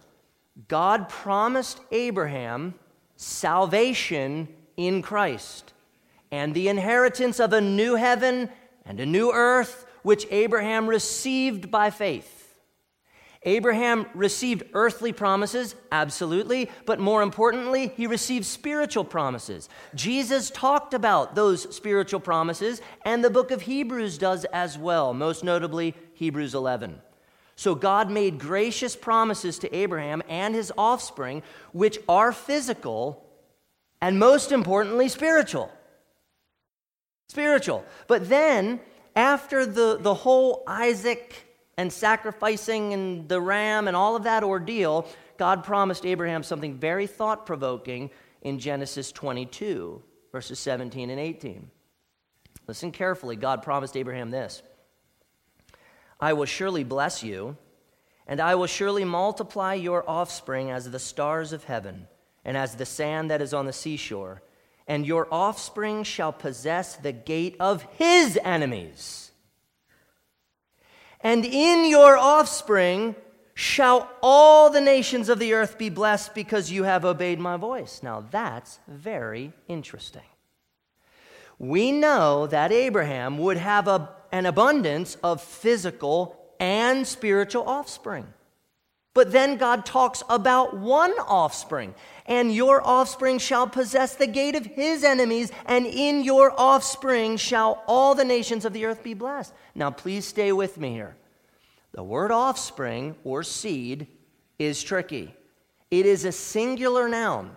God 0.67 1.10
promised 1.10 1.81
Abraham 1.91 2.74
salvation 3.17 4.48
in 4.77 5.01
Christ 5.01 5.74
and 6.31 6.53
the 6.53 6.69
inheritance 6.69 7.39
of 7.39 7.53
a 7.53 7.62
new 7.62 7.96
heaven 7.96 8.50
and 8.86 9.00
a 9.00 9.05
new 9.05 9.31
earth, 9.31 9.86
which 10.03 10.27
Abraham 10.31 10.88
received 10.88 11.69
by 11.69 11.89
faith. 11.89 12.34
Abraham 13.43 14.07
received 14.13 14.63
earthly 14.74 15.13
promises, 15.13 15.75
absolutely, 15.91 16.69
but 16.86 17.00
more 17.00 17.22
importantly, 17.22 17.93
he 17.96 18.07
received 18.07 18.46
spiritual 18.46 19.05
promises. 19.05 19.69
Jesus 19.96 20.50
talked 20.50 20.93
about 20.93 21.36
those 21.36 21.74
spiritual 21.74 22.19
promises, 22.19 22.81
and 23.05 23.24
the 23.24 23.29
book 23.29 23.51
of 23.51 23.62
Hebrews 23.62 24.17
does 24.17 24.43
as 24.46 24.77
well, 24.77 25.13
most 25.13 25.43
notably 25.43 25.96
Hebrews 26.13 26.55
11. 26.55 27.00
So 27.55 27.74
God 27.74 28.12
made 28.12 28.39
gracious 28.39 28.96
promises 28.96 29.60
to 29.60 29.75
Abraham 29.75 30.22
and 30.27 30.53
his 30.53 30.74
offspring, 30.77 31.41
which 31.72 32.00
are 32.10 32.31
physical 32.31 33.26
and 34.01 34.20
most 34.20 34.51
importantly, 34.51 35.10
spiritual. 35.10 35.72
Spiritual. 37.30 37.84
But 38.08 38.30
then, 38.30 38.80
after 39.16 39.66
the, 39.66 39.98
the 40.00 40.13
whole 40.13 40.63
Isaac 40.68 41.36
and 41.77 41.92
sacrificing 41.92 42.94
and 42.94 43.27
the 43.27 43.42
ram 43.42 43.88
and 43.88 43.98
all 43.98 44.16
of 44.16 44.24
that 44.24 44.44
ordeal, 44.44 45.08
God 45.38 45.63
promised 45.63 46.06
Abraham 46.06 46.44
something 46.44 46.77
very 46.77 47.08
thought 47.08 47.46
provoking 47.46 48.10
in 48.42 48.60
Genesis 48.60 49.12
22, 49.12 50.01
verses 50.32 50.60
17 50.60 51.10
and 51.10 51.20
18. 51.20 51.70
Listen 52.68 52.92
carefully. 52.92 53.36
God 53.36 53.63
promised 53.63 53.98
Abraham 53.98 54.30
this 54.30 54.62
I 56.20 56.34
will 56.34 56.46
surely 56.46 56.84
bless 56.84 57.24
you, 57.24 57.58
and 58.27 58.39
I 58.39 58.56
will 58.56 58.68
surely 58.68 59.06
multiply 59.06 59.74
your 59.74 60.08
offspring 60.10 60.72
as 60.72 60.89
the 60.89 61.00
stars 61.00 61.54
of 61.54 61.63
heaven 61.63 62.08
and 62.48 62.58
as 62.58 62.75
the 62.75 62.86
sand 62.86 63.30
that 63.30 63.42
is 63.42 63.54
on 63.54 63.68
the 63.68 63.74
seashore. 63.74 64.42
And 64.88 65.06
your 65.06 65.27
offspring 65.32 66.04
shall 66.04 66.32
possess 66.32 66.96
the 66.96 67.12
gate 67.12 67.58
of 67.60 67.84
his 67.98 68.39
enemies. 68.42 69.32
And 71.20 71.44
in 71.44 71.89
your 71.89 72.18
offspring 72.18 73.16
shall 73.54 74.10
all 74.22 74.70
the 74.70 74.80
nations 74.80 75.27
of 75.27 75.39
the 75.39 75.54
earth 75.54 75.77
be 75.77 75.89
blessed 75.89 76.34
because 76.34 76.72
you 76.72 76.84
have 76.84 77.04
obeyed 77.04 77.39
my 77.39 77.58
voice. 77.58 78.01
Now 78.01 78.24
that's 78.32 78.80
very 78.88 79.51
interesting. 79.68 80.22
We 81.60 81.92
know 81.92 82.48
that 82.48 82.72
Abraham 82.72 83.39
would 83.39 83.58
have 83.58 83.89
a, 83.89 84.10
an 84.32 84.46
abundance 84.46 85.16
of 85.22 85.42
physical 85.42 86.38
and 86.60 87.06
spiritual 87.06 87.63
offspring. 87.63 88.27
But 89.18 89.32
then 89.32 89.58
God 89.58 89.84
talks 89.84 90.22
about 90.30 90.77
one 90.77 91.13
offspring, 91.27 91.96
and 92.27 92.53
your 92.53 92.86
offspring 92.86 93.39
shall 93.39 93.67
possess 93.67 94.15
the 94.15 94.27
gate 94.27 94.55
of 94.55 94.65
his 94.65 95.03
enemies, 95.03 95.51
and 95.65 95.86
in 95.86 96.24
your 96.24 96.53
offspring 96.60 97.38
shall 97.38 97.84
all 97.88 98.15
the 98.15 98.25
nations 98.25 98.65
of 98.65 98.74
the 98.74 98.86
earth 98.86 99.01
be 99.03 99.13
blessed. 99.13 99.53
Now, 99.74 99.91
please 99.91 100.25
stay 100.25 100.51
with 100.51 100.77
me 100.77 100.91
here. 100.91 101.15
The 101.93 102.03
word 102.03 102.31
offspring 102.31 103.15
or 103.24 103.43
seed 103.43 104.07
is 104.60 104.84
tricky. 104.84 105.34
It 105.89 106.05
is 106.05 106.25
a 106.25 106.31
singular 106.31 107.07
noun, 107.07 107.55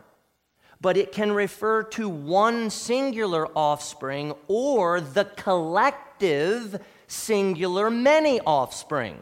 but 0.81 0.97
it 0.97 1.13
can 1.13 1.33
refer 1.33 1.83
to 1.83 2.09
one 2.09 2.71
singular 2.71 3.49
offspring 3.57 4.35
or 4.47 5.01
the 5.01 5.25
collective 5.25 6.81
singular 7.09 7.91
many 7.91 8.41
offspring. 8.41 9.21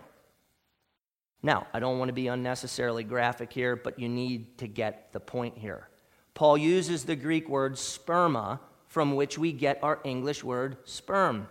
Now, 1.48 1.66
I 1.72 1.80
don't 1.80 1.98
want 1.98 2.10
to 2.10 2.12
be 2.12 2.26
unnecessarily 2.26 3.04
graphic 3.04 3.54
here, 3.54 3.74
but 3.74 3.98
you 3.98 4.06
need 4.06 4.58
to 4.58 4.66
get 4.66 5.14
the 5.14 5.18
point 5.18 5.56
here. 5.56 5.88
Paul 6.34 6.58
uses 6.58 7.04
the 7.04 7.16
Greek 7.16 7.48
word 7.48 7.76
sperma, 7.76 8.60
from 8.86 9.16
which 9.16 9.38
we 9.38 9.52
get 9.52 9.82
our 9.82 9.98
English 10.04 10.44
word 10.44 10.76
sperm. 10.84 11.48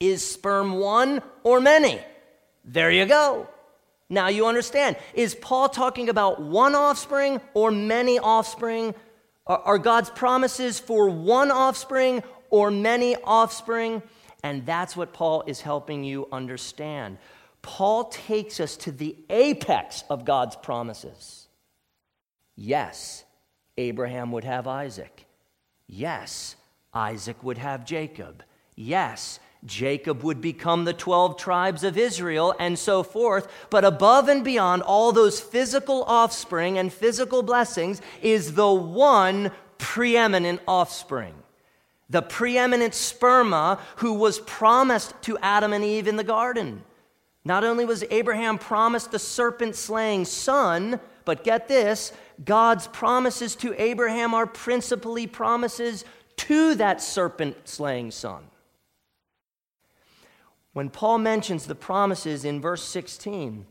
Is 0.00 0.26
sperm 0.26 0.78
one 0.78 1.20
or 1.44 1.60
many? 1.60 2.00
There 2.64 2.90
you 2.90 3.04
go. 3.04 3.46
Now 4.08 4.28
you 4.28 4.46
understand. 4.46 4.96
Is 5.12 5.34
Paul 5.34 5.68
talking 5.68 6.08
about 6.08 6.40
one 6.40 6.74
offspring 6.74 7.42
or 7.52 7.70
many 7.70 8.18
offspring? 8.18 8.94
Are 9.46 9.76
God's 9.76 10.08
promises 10.08 10.80
for 10.80 11.10
one 11.10 11.50
offspring 11.50 12.22
or 12.48 12.70
many 12.70 13.14
offspring? 13.16 14.00
And 14.42 14.64
that's 14.64 14.96
what 14.96 15.12
Paul 15.12 15.44
is 15.46 15.60
helping 15.60 16.02
you 16.02 16.28
understand. 16.32 17.18
Paul 17.62 18.04
takes 18.04 18.60
us 18.60 18.76
to 18.78 18.92
the 18.92 19.16
apex 19.28 20.04
of 20.08 20.24
God's 20.24 20.56
promises. 20.56 21.48
Yes, 22.56 23.24
Abraham 23.76 24.32
would 24.32 24.44
have 24.44 24.66
Isaac. 24.66 25.26
Yes, 25.86 26.56
Isaac 26.92 27.42
would 27.42 27.58
have 27.58 27.84
Jacob. 27.84 28.42
Yes, 28.74 29.38
Jacob 29.64 30.22
would 30.22 30.40
become 30.40 30.84
the 30.84 30.92
12 30.92 31.36
tribes 31.36 31.82
of 31.84 31.98
Israel 31.98 32.54
and 32.58 32.78
so 32.78 33.02
forth. 33.02 33.48
But 33.70 33.84
above 33.84 34.28
and 34.28 34.44
beyond 34.44 34.82
all 34.82 35.12
those 35.12 35.40
physical 35.40 36.04
offspring 36.04 36.78
and 36.78 36.92
physical 36.92 37.42
blessings 37.42 38.00
is 38.22 38.54
the 38.54 38.72
one 38.72 39.50
preeminent 39.78 40.60
offspring. 40.68 41.34
The 42.10 42.22
preeminent 42.22 42.94
sperma 42.94 43.78
who 43.96 44.14
was 44.14 44.40
promised 44.40 45.14
to 45.22 45.38
Adam 45.38 45.72
and 45.72 45.84
Eve 45.84 46.08
in 46.08 46.16
the 46.16 46.24
garden. 46.24 46.84
Not 47.48 47.64
only 47.64 47.86
was 47.86 48.04
Abraham 48.10 48.58
promised 48.58 49.10
the 49.10 49.18
serpent 49.18 49.74
slaying 49.74 50.26
son, 50.26 51.00
but 51.24 51.44
get 51.44 51.66
this 51.66 52.12
God's 52.44 52.86
promises 52.88 53.56
to 53.56 53.74
Abraham 53.80 54.34
are 54.34 54.46
principally 54.46 55.26
promises 55.26 56.04
to 56.36 56.74
that 56.74 57.00
serpent 57.00 57.56
slaying 57.66 58.10
son. 58.10 58.44
When 60.74 60.90
Paul 60.90 61.16
mentions 61.16 61.64
the 61.64 61.74
promises 61.74 62.44
in 62.44 62.60
verse 62.60 62.84
16, 62.84 63.64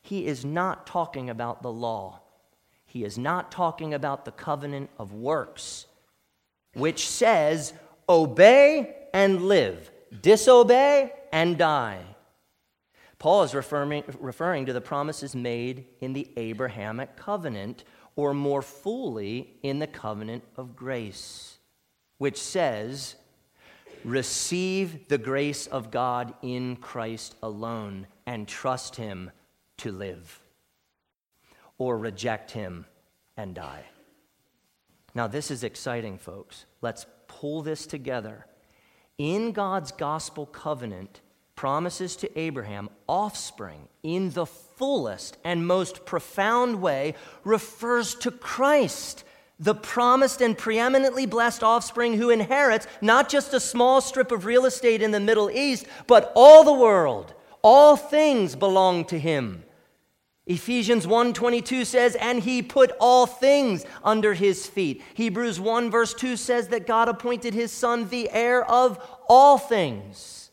he 0.00 0.24
is 0.24 0.42
not 0.42 0.86
talking 0.86 1.28
about 1.28 1.60
the 1.60 1.70
law. 1.70 2.20
He 2.86 3.04
is 3.04 3.18
not 3.18 3.52
talking 3.52 3.92
about 3.92 4.24
the 4.24 4.32
covenant 4.32 4.88
of 4.98 5.12
works, 5.12 5.84
which 6.72 7.06
says, 7.10 7.74
obey 8.08 8.96
and 9.12 9.42
live, 9.42 9.90
disobey 10.22 11.12
and 11.30 11.58
die. 11.58 12.00
Paul 13.18 13.42
is 13.42 13.54
referring, 13.54 14.04
referring 14.18 14.66
to 14.66 14.72
the 14.72 14.80
promises 14.80 15.34
made 15.34 15.86
in 16.00 16.12
the 16.12 16.28
Abrahamic 16.36 17.16
covenant, 17.16 17.84
or 18.16 18.34
more 18.34 18.62
fully, 18.62 19.54
in 19.62 19.78
the 19.78 19.86
covenant 19.86 20.44
of 20.56 20.76
grace, 20.76 21.58
which 22.18 22.40
says, 22.40 23.16
Receive 24.04 25.08
the 25.08 25.18
grace 25.18 25.66
of 25.66 25.90
God 25.90 26.34
in 26.42 26.76
Christ 26.76 27.34
alone 27.42 28.06
and 28.26 28.46
trust 28.46 28.96
Him 28.96 29.30
to 29.78 29.90
live, 29.90 30.40
or 31.78 31.96
reject 31.96 32.50
Him 32.50 32.84
and 33.36 33.54
die. 33.54 33.84
Now, 35.14 35.26
this 35.26 35.50
is 35.50 35.64
exciting, 35.64 36.18
folks. 36.18 36.66
Let's 36.82 37.06
pull 37.28 37.62
this 37.62 37.86
together. 37.86 38.46
In 39.16 39.52
God's 39.52 39.92
gospel 39.92 40.44
covenant, 40.44 41.20
promises 41.56 42.16
to 42.16 42.38
Abraham 42.38 42.88
offspring 43.08 43.88
in 44.02 44.30
the 44.30 44.46
fullest 44.46 45.38
and 45.44 45.66
most 45.66 46.04
profound 46.04 46.80
way 46.80 47.14
refers 47.44 48.14
to 48.16 48.30
Christ, 48.30 49.24
the 49.58 49.74
promised 49.74 50.40
and 50.40 50.58
preeminently 50.58 51.26
blessed 51.26 51.62
offspring 51.62 52.14
who 52.14 52.30
inherits 52.30 52.86
not 53.00 53.28
just 53.28 53.54
a 53.54 53.60
small 53.60 54.00
strip 54.00 54.32
of 54.32 54.44
real 54.44 54.66
estate 54.66 55.00
in 55.00 55.12
the 55.12 55.20
Middle 55.20 55.50
East, 55.50 55.86
but 56.06 56.32
all 56.34 56.64
the 56.64 56.72
world. 56.72 57.34
All 57.62 57.96
things 57.96 58.56
belong 58.56 59.04
to 59.06 59.18
him. 59.18 59.64
Ephesians 60.46 61.06
1:22 61.06 61.86
says 61.86 62.14
and 62.16 62.42
he 62.42 62.60
put 62.60 62.92
all 63.00 63.24
things 63.26 63.86
under 64.02 64.34
his 64.34 64.66
feet. 64.66 65.02
Hebrews 65.14 65.58
1 65.58 65.90
verse 65.90 66.12
2 66.12 66.36
says 66.36 66.68
that 66.68 66.86
God 66.86 67.08
appointed 67.08 67.54
his 67.54 67.72
son 67.72 68.08
the 68.08 68.28
heir 68.30 68.62
of 68.62 68.98
all 69.26 69.56
things. 69.56 70.43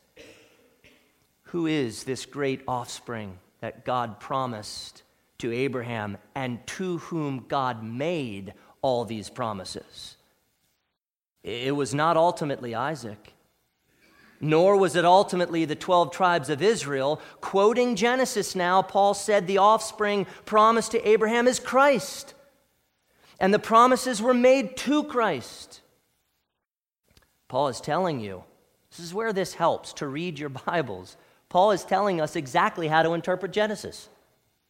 Who 1.52 1.68
is 1.68 2.04
this 2.04 2.26
great 2.26 2.62
offspring 2.68 3.38
that 3.62 3.86
God 3.86 4.20
promised 4.20 5.04
to 5.38 5.52
Abraham 5.54 6.18
and 6.36 6.66
to 6.68 6.98
whom 7.00 7.46
God 7.48 7.84
made 7.84 8.54
all 8.82 9.06
these 9.06 9.30
promises? 9.30 10.18
It 11.44 11.76
was 11.76 11.94
not 11.94 12.18
ultimately 12.18 12.76
Isaac 12.76 13.34
nor 14.42 14.76
was 14.76 14.96
it 14.96 15.06
ultimately 15.06 15.66
the 15.66 15.76
12 15.76 16.12
tribes 16.12 16.50
of 16.50 16.64
Israel. 16.64 17.22
Quoting 17.40 17.96
Genesis 17.96 18.56
now, 18.56 18.82
Paul 18.82 19.14
said 19.14 19.46
the 19.46 19.60
offspring 19.60 20.26
promised 20.46 20.92
to 20.92 21.08
Abraham 21.08 21.48
is 21.48 21.60
Christ. 21.60 22.34
And 23.40 23.54
the 23.54 23.60
promises 23.60 24.22
were 24.22 24.34
made 24.34 24.76
to 24.78 25.04
Christ. 25.04 25.82
Paul 27.48 27.68
is 27.68 27.80
telling 27.80 28.20
you, 28.20 28.44
this 28.90 29.00
is 29.00 29.14
where 29.14 29.32
this 29.32 29.54
helps 29.54 29.94
to 29.94 30.08
read 30.08 30.40
your 30.40 30.50
Bibles. 30.66 31.18
Paul 31.52 31.72
is 31.72 31.84
telling 31.84 32.22
us 32.22 32.38
exactly 32.38 32.88
how 32.88 33.04
to 33.04 33.12
interpret 33.12 33.52
Genesis. 33.52 34.08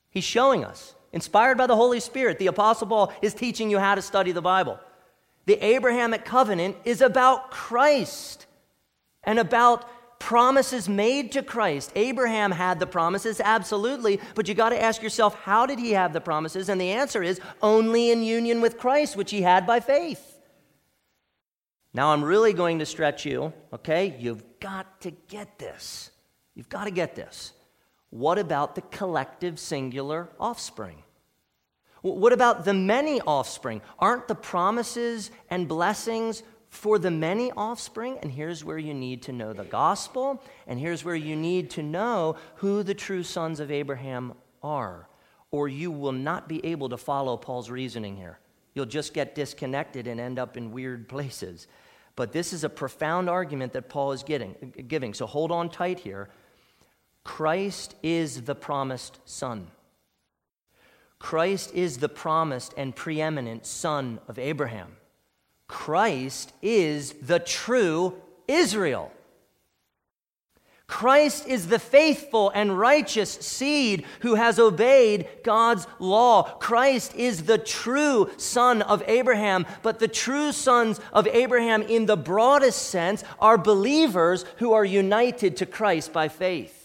He's 0.09 0.23
showing 0.23 0.65
us. 0.65 0.95
Inspired 1.13 1.57
by 1.57 1.67
the 1.67 1.75
Holy 1.75 1.99
Spirit, 1.99 2.39
the 2.39 2.47
Apostle 2.47 2.87
Paul 2.87 3.13
is 3.21 3.35
teaching 3.35 3.69
you 3.69 3.77
how 3.77 3.93
to 3.93 4.01
study 4.01 4.31
the 4.31 4.41
Bible. 4.41 4.79
The 5.45 5.63
Abrahamic 5.63 6.25
covenant 6.25 6.77
is 6.83 7.01
about 7.01 7.51
Christ 7.51 8.47
and 9.23 9.37
about 9.37 9.85
promises 10.19 10.89
made 10.89 11.33
to 11.33 11.43
Christ. 11.43 11.91
Abraham 11.95 12.51
had 12.51 12.79
the 12.79 12.87
promises, 12.87 13.39
absolutely, 13.43 14.19
but 14.33 14.47
you 14.47 14.55
got 14.55 14.69
to 14.69 14.81
ask 14.81 15.03
yourself, 15.03 15.35
how 15.35 15.65
did 15.67 15.77
he 15.77 15.91
have 15.91 16.13
the 16.13 16.21
promises? 16.21 16.69
And 16.69 16.81
the 16.81 16.91
answer 16.91 17.21
is 17.21 17.39
only 17.61 18.11
in 18.11 18.23
union 18.23 18.59
with 18.59 18.79
Christ, 18.79 19.15
which 19.15 19.31
he 19.31 19.43
had 19.43 19.67
by 19.67 19.79
faith. 19.79 20.39
Now, 21.93 22.13
I'm 22.13 22.23
really 22.23 22.53
going 22.53 22.79
to 22.79 22.85
stretch 22.85 23.25
you, 23.25 23.53
okay? 23.73 24.15
You've 24.17 24.59
got 24.59 25.01
to 25.01 25.11
get 25.11 25.59
this. 25.59 26.10
You've 26.55 26.69
got 26.69 26.85
to 26.85 26.91
get 26.91 27.15
this. 27.15 27.53
What 28.09 28.37
about 28.37 28.75
the 28.75 28.81
collective 28.81 29.57
singular 29.59 30.29
offspring? 30.39 31.03
What 32.01 32.33
about 32.33 32.65
the 32.65 32.73
many 32.73 33.21
offspring? 33.21 33.81
Aren't 33.99 34.27
the 34.27 34.35
promises 34.35 35.31
and 35.49 35.67
blessings 35.67 36.43
for 36.71 36.97
the 36.97 37.11
many 37.11 37.51
offspring, 37.51 38.17
and 38.21 38.31
here's 38.31 38.63
where 38.63 38.77
you 38.77 38.93
need 38.93 39.21
to 39.23 39.33
know 39.33 39.51
the 39.51 39.65
gospel, 39.65 40.41
and 40.67 40.79
here's 40.79 41.03
where 41.03 41.15
you 41.15 41.35
need 41.35 41.69
to 41.71 41.83
know 41.83 42.37
who 42.55 42.81
the 42.81 42.93
true 42.93 43.23
sons 43.23 43.59
of 43.59 43.69
Abraham 43.69 44.33
are, 44.63 45.07
or 45.51 45.67
you 45.67 45.91
will 45.91 46.13
not 46.13 46.47
be 46.47 46.65
able 46.65 46.87
to 46.87 46.97
follow 46.97 47.35
Paul's 47.35 47.69
reasoning 47.69 48.15
here. 48.15 48.39
You'll 48.73 48.85
just 48.85 49.13
get 49.13 49.35
disconnected 49.35 50.07
and 50.07 50.17
end 50.19 50.39
up 50.39 50.55
in 50.55 50.71
weird 50.71 51.09
places. 51.09 51.67
But 52.15 52.31
this 52.31 52.53
is 52.53 52.63
a 52.63 52.69
profound 52.69 53.29
argument 53.29 53.73
that 53.73 53.89
Paul 53.89 54.13
is 54.13 54.23
getting, 54.23 54.73
giving, 54.87 55.13
so 55.13 55.25
hold 55.25 55.51
on 55.51 55.69
tight 55.69 55.99
here. 55.99 56.29
Christ 57.23 57.95
is 58.01 58.43
the 58.43 58.55
promised 58.55 59.19
Son. 59.25 59.67
Christ 61.19 61.73
is 61.75 61.99
the 61.99 62.09
promised 62.09 62.73
and 62.77 62.95
preeminent 62.95 63.65
Son 63.65 64.19
of 64.27 64.39
Abraham. 64.39 64.97
Christ 65.67 66.51
is 66.61 67.13
the 67.21 67.39
true 67.39 68.15
Israel. 68.47 69.11
Christ 70.87 71.47
is 71.47 71.67
the 71.67 71.79
faithful 71.79 72.49
and 72.49 72.77
righteous 72.77 73.31
seed 73.31 74.03
who 74.19 74.35
has 74.35 74.59
obeyed 74.59 75.29
God's 75.41 75.87
law. 75.99 76.43
Christ 76.59 77.15
is 77.15 77.43
the 77.43 77.57
true 77.57 78.29
son 78.35 78.81
of 78.81 79.01
Abraham, 79.07 79.65
but 79.83 79.99
the 79.99 80.09
true 80.09 80.51
sons 80.51 80.99
of 81.13 81.27
Abraham, 81.27 81.81
in 81.83 82.07
the 82.07 82.17
broadest 82.17 82.89
sense, 82.89 83.23
are 83.39 83.57
believers 83.57 84.43
who 84.57 84.73
are 84.73 84.83
united 84.83 85.55
to 85.57 85.65
Christ 85.65 86.11
by 86.11 86.27
faith. 86.27 86.80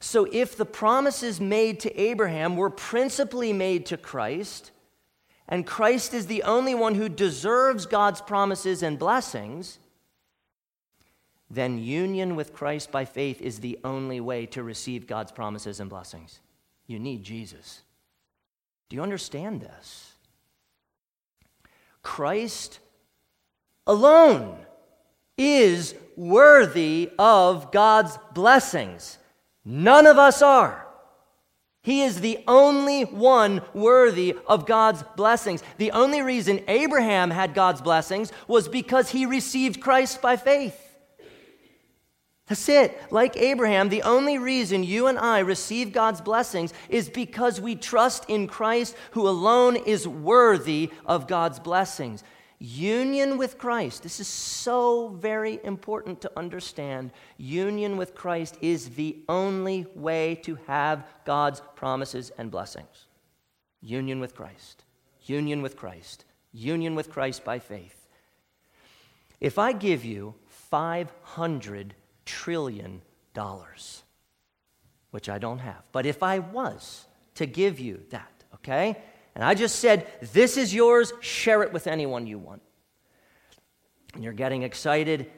So, 0.00 0.26
if 0.32 0.56
the 0.56 0.64
promises 0.64 1.40
made 1.40 1.78
to 1.80 2.00
Abraham 2.00 2.56
were 2.56 2.70
principally 2.70 3.52
made 3.52 3.84
to 3.86 3.98
Christ, 3.98 4.70
and 5.46 5.66
Christ 5.66 6.14
is 6.14 6.26
the 6.26 6.42
only 6.44 6.74
one 6.74 6.94
who 6.94 7.08
deserves 7.08 7.84
God's 7.84 8.22
promises 8.22 8.82
and 8.82 8.98
blessings, 8.98 9.78
then 11.50 11.78
union 11.78 12.34
with 12.34 12.54
Christ 12.54 12.90
by 12.90 13.04
faith 13.04 13.42
is 13.42 13.58
the 13.58 13.78
only 13.84 14.20
way 14.20 14.46
to 14.46 14.62
receive 14.62 15.06
God's 15.06 15.32
promises 15.32 15.80
and 15.80 15.90
blessings. 15.90 16.40
You 16.86 16.98
need 16.98 17.22
Jesus. 17.22 17.82
Do 18.88 18.96
you 18.96 19.02
understand 19.02 19.60
this? 19.60 20.12
Christ 22.02 22.78
alone 23.86 24.56
is 25.36 25.94
worthy 26.16 27.10
of 27.18 27.72
God's 27.72 28.18
blessings. 28.32 29.18
None 29.64 30.06
of 30.06 30.18
us 30.18 30.42
are. 30.42 30.86
He 31.82 32.02
is 32.02 32.20
the 32.20 32.44
only 32.46 33.04
one 33.04 33.62
worthy 33.72 34.36
of 34.46 34.66
God's 34.66 35.02
blessings. 35.16 35.62
The 35.78 35.92
only 35.92 36.20
reason 36.20 36.60
Abraham 36.68 37.30
had 37.30 37.54
God's 37.54 37.80
blessings 37.80 38.32
was 38.46 38.68
because 38.68 39.10
he 39.10 39.24
received 39.24 39.80
Christ 39.80 40.20
by 40.20 40.36
faith. 40.36 40.78
That's 42.46 42.68
it. 42.68 43.00
Like 43.12 43.36
Abraham, 43.36 43.88
the 43.88 44.02
only 44.02 44.36
reason 44.36 44.82
you 44.82 45.06
and 45.06 45.18
I 45.18 45.38
receive 45.38 45.92
God's 45.92 46.20
blessings 46.20 46.74
is 46.88 47.08
because 47.08 47.60
we 47.60 47.76
trust 47.76 48.28
in 48.28 48.48
Christ, 48.48 48.96
who 49.12 49.28
alone 49.28 49.76
is 49.76 50.06
worthy 50.06 50.90
of 51.06 51.28
God's 51.28 51.60
blessings. 51.60 52.24
Union 52.62 53.38
with 53.38 53.56
Christ, 53.56 54.02
this 54.02 54.20
is 54.20 54.28
so 54.28 55.08
very 55.08 55.58
important 55.64 56.20
to 56.20 56.38
understand. 56.38 57.10
Union 57.38 57.96
with 57.96 58.14
Christ 58.14 58.58
is 58.60 58.90
the 58.90 59.16
only 59.30 59.86
way 59.94 60.34
to 60.42 60.56
have 60.66 61.06
God's 61.24 61.62
promises 61.74 62.30
and 62.36 62.50
blessings. 62.50 63.06
Union 63.80 64.20
with 64.20 64.34
Christ, 64.34 64.84
union 65.24 65.62
with 65.62 65.74
Christ, 65.74 66.26
union 66.52 66.94
with 66.94 67.10
Christ 67.10 67.46
by 67.46 67.58
faith. 67.58 68.06
If 69.40 69.58
I 69.58 69.72
give 69.72 70.04
you 70.04 70.34
500 70.48 71.94
trillion 72.26 73.00
dollars, 73.32 74.02
which 75.12 75.30
I 75.30 75.38
don't 75.38 75.60
have, 75.60 75.82
but 75.92 76.04
if 76.04 76.22
I 76.22 76.40
was 76.40 77.06
to 77.36 77.46
give 77.46 77.80
you 77.80 78.02
that, 78.10 78.44
okay? 78.56 79.02
And 79.40 79.48
I 79.48 79.54
just 79.54 79.78
said, 79.78 80.06
This 80.34 80.58
is 80.58 80.74
yours, 80.74 81.14
share 81.20 81.62
it 81.62 81.72
with 81.72 81.86
anyone 81.86 82.26
you 82.26 82.38
want. 82.38 82.60
And 84.12 84.22
you're 84.22 84.34
getting 84.34 84.64
excited. 84.64 85.30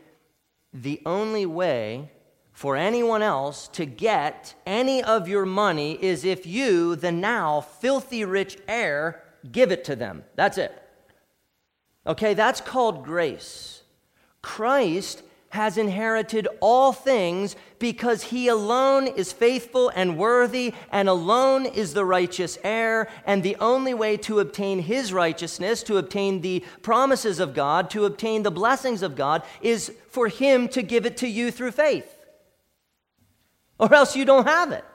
The 0.75 1.01
only 1.07 1.47
way 1.47 2.11
for 2.51 2.77
anyone 2.77 3.23
else 3.23 3.69
to 3.69 3.87
get 3.87 4.57
any 4.67 5.05
of 5.05 5.29
your 5.29 5.47
money 5.47 6.03
is 6.03 6.25
if 6.25 6.49
you, 6.49 6.97
the 6.97 7.13
now 7.13 7.61
filthy 7.61 8.25
rich 8.25 8.59
heir, 8.67 9.23
give 9.53 9.71
it 9.71 9.85
to 9.85 9.95
them. 9.95 10.25
That's 10.35 10.59
it. 10.59 10.77
Okay, 12.05 12.35
that's 12.35 12.61
called 12.61 13.05
grace. 13.05 13.83
Christ 14.43 15.23
has 15.53 15.77
inherited 15.77 16.49
all 16.61 16.95
things 16.95 17.57
because 17.79 18.23
he 18.23 18.49
alone 18.49 19.07
is 19.07 19.35
faithful 19.35 19.91
and 19.91 20.17
worthy, 20.17 20.73
and 20.91 21.11
alone 21.11 21.67
is 21.67 21.93
the 21.93 22.07
righteous 22.07 22.57
heir. 22.65 23.07
And 23.27 23.43
the 23.43 23.57
only 23.57 23.93
way 23.93 24.17
to 24.19 24.41
obtain 24.41 24.79
his 24.79 25.13
righteousness, 25.13 25.83
to 25.83 25.99
obtain 25.99 26.41
the 26.41 26.65
promises 26.81 27.39
of 27.39 27.53
God, 27.53 27.91
to 27.91 28.07
obtain 28.07 28.45
the 28.45 28.51
blessings 28.51 29.03
of 29.03 29.15
God, 29.15 29.43
is 29.61 29.93
for 30.09 30.29
him 30.29 30.69
to 30.69 30.81
give 30.81 31.05
it 31.05 31.19
to 31.19 31.29
you 31.29 31.51
through 31.51 31.73
faith. 31.73 32.11
Or 33.79 33.93
else 33.93 34.17
you 34.17 34.25
don't 34.25 34.49
have 34.49 34.73
it. 34.73 34.87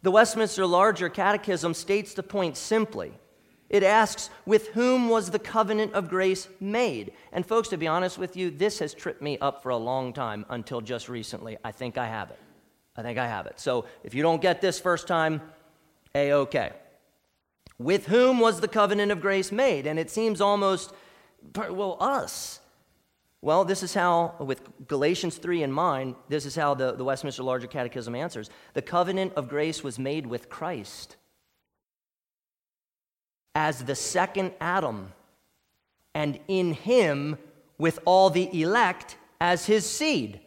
The 0.00 0.12
Westminster 0.12 0.64
Larger 0.64 1.10
Catechism 1.10 1.74
states 1.74 2.14
the 2.14 2.22
point 2.22 2.56
simply 2.56 3.12
it 3.74 3.82
asks, 3.82 4.30
with 4.46 4.68
whom 4.68 5.08
was 5.08 5.32
the 5.32 5.38
covenant 5.40 5.94
of 5.94 6.08
grace 6.08 6.48
made? 6.60 7.12
And, 7.32 7.44
folks, 7.44 7.66
to 7.70 7.76
be 7.76 7.88
honest 7.88 8.18
with 8.18 8.36
you, 8.36 8.52
this 8.52 8.78
has 8.78 8.94
tripped 8.94 9.20
me 9.20 9.36
up 9.38 9.64
for 9.64 9.70
a 9.70 9.76
long 9.76 10.12
time 10.12 10.46
until 10.48 10.80
just 10.80 11.08
recently. 11.08 11.58
I 11.64 11.72
think 11.72 11.98
I 11.98 12.06
have 12.06 12.30
it. 12.30 12.38
I 12.94 13.02
think 13.02 13.18
I 13.18 13.26
have 13.26 13.46
it. 13.46 13.58
So, 13.58 13.86
if 14.04 14.14
you 14.14 14.22
don't 14.22 14.40
get 14.40 14.60
this 14.60 14.78
first 14.78 15.08
time, 15.08 15.42
A 16.14 16.30
OK. 16.30 16.70
With 17.76 18.06
whom 18.06 18.38
was 18.38 18.60
the 18.60 18.68
covenant 18.68 19.10
of 19.10 19.20
grace 19.20 19.50
made? 19.50 19.88
And 19.88 19.98
it 19.98 20.08
seems 20.08 20.40
almost, 20.40 20.92
well, 21.56 21.96
us. 21.98 22.60
Well, 23.42 23.64
this 23.64 23.82
is 23.82 23.92
how, 23.92 24.36
with 24.38 24.86
Galatians 24.86 25.38
3 25.38 25.64
in 25.64 25.72
mind, 25.72 26.14
this 26.28 26.46
is 26.46 26.54
how 26.54 26.74
the, 26.74 26.92
the 26.92 27.02
Westminster 27.02 27.42
Larger 27.42 27.66
Catechism 27.66 28.14
answers. 28.14 28.50
The 28.74 28.82
covenant 28.82 29.32
of 29.34 29.48
grace 29.48 29.82
was 29.82 29.98
made 29.98 30.28
with 30.28 30.48
Christ 30.48 31.16
as 33.54 33.84
the 33.84 33.94
second 33.94 34.52
Adam, 34.60 35.12
and 36.14 36.38
in 36.48 36.72
him 36.72 37.38
with 37.78 37.98
all 38.04 38.30
the 38.30 38.60
elect 38.60 39.16
as 39.40 39.66
his 39.66 39.88
seed. 39.88 40.40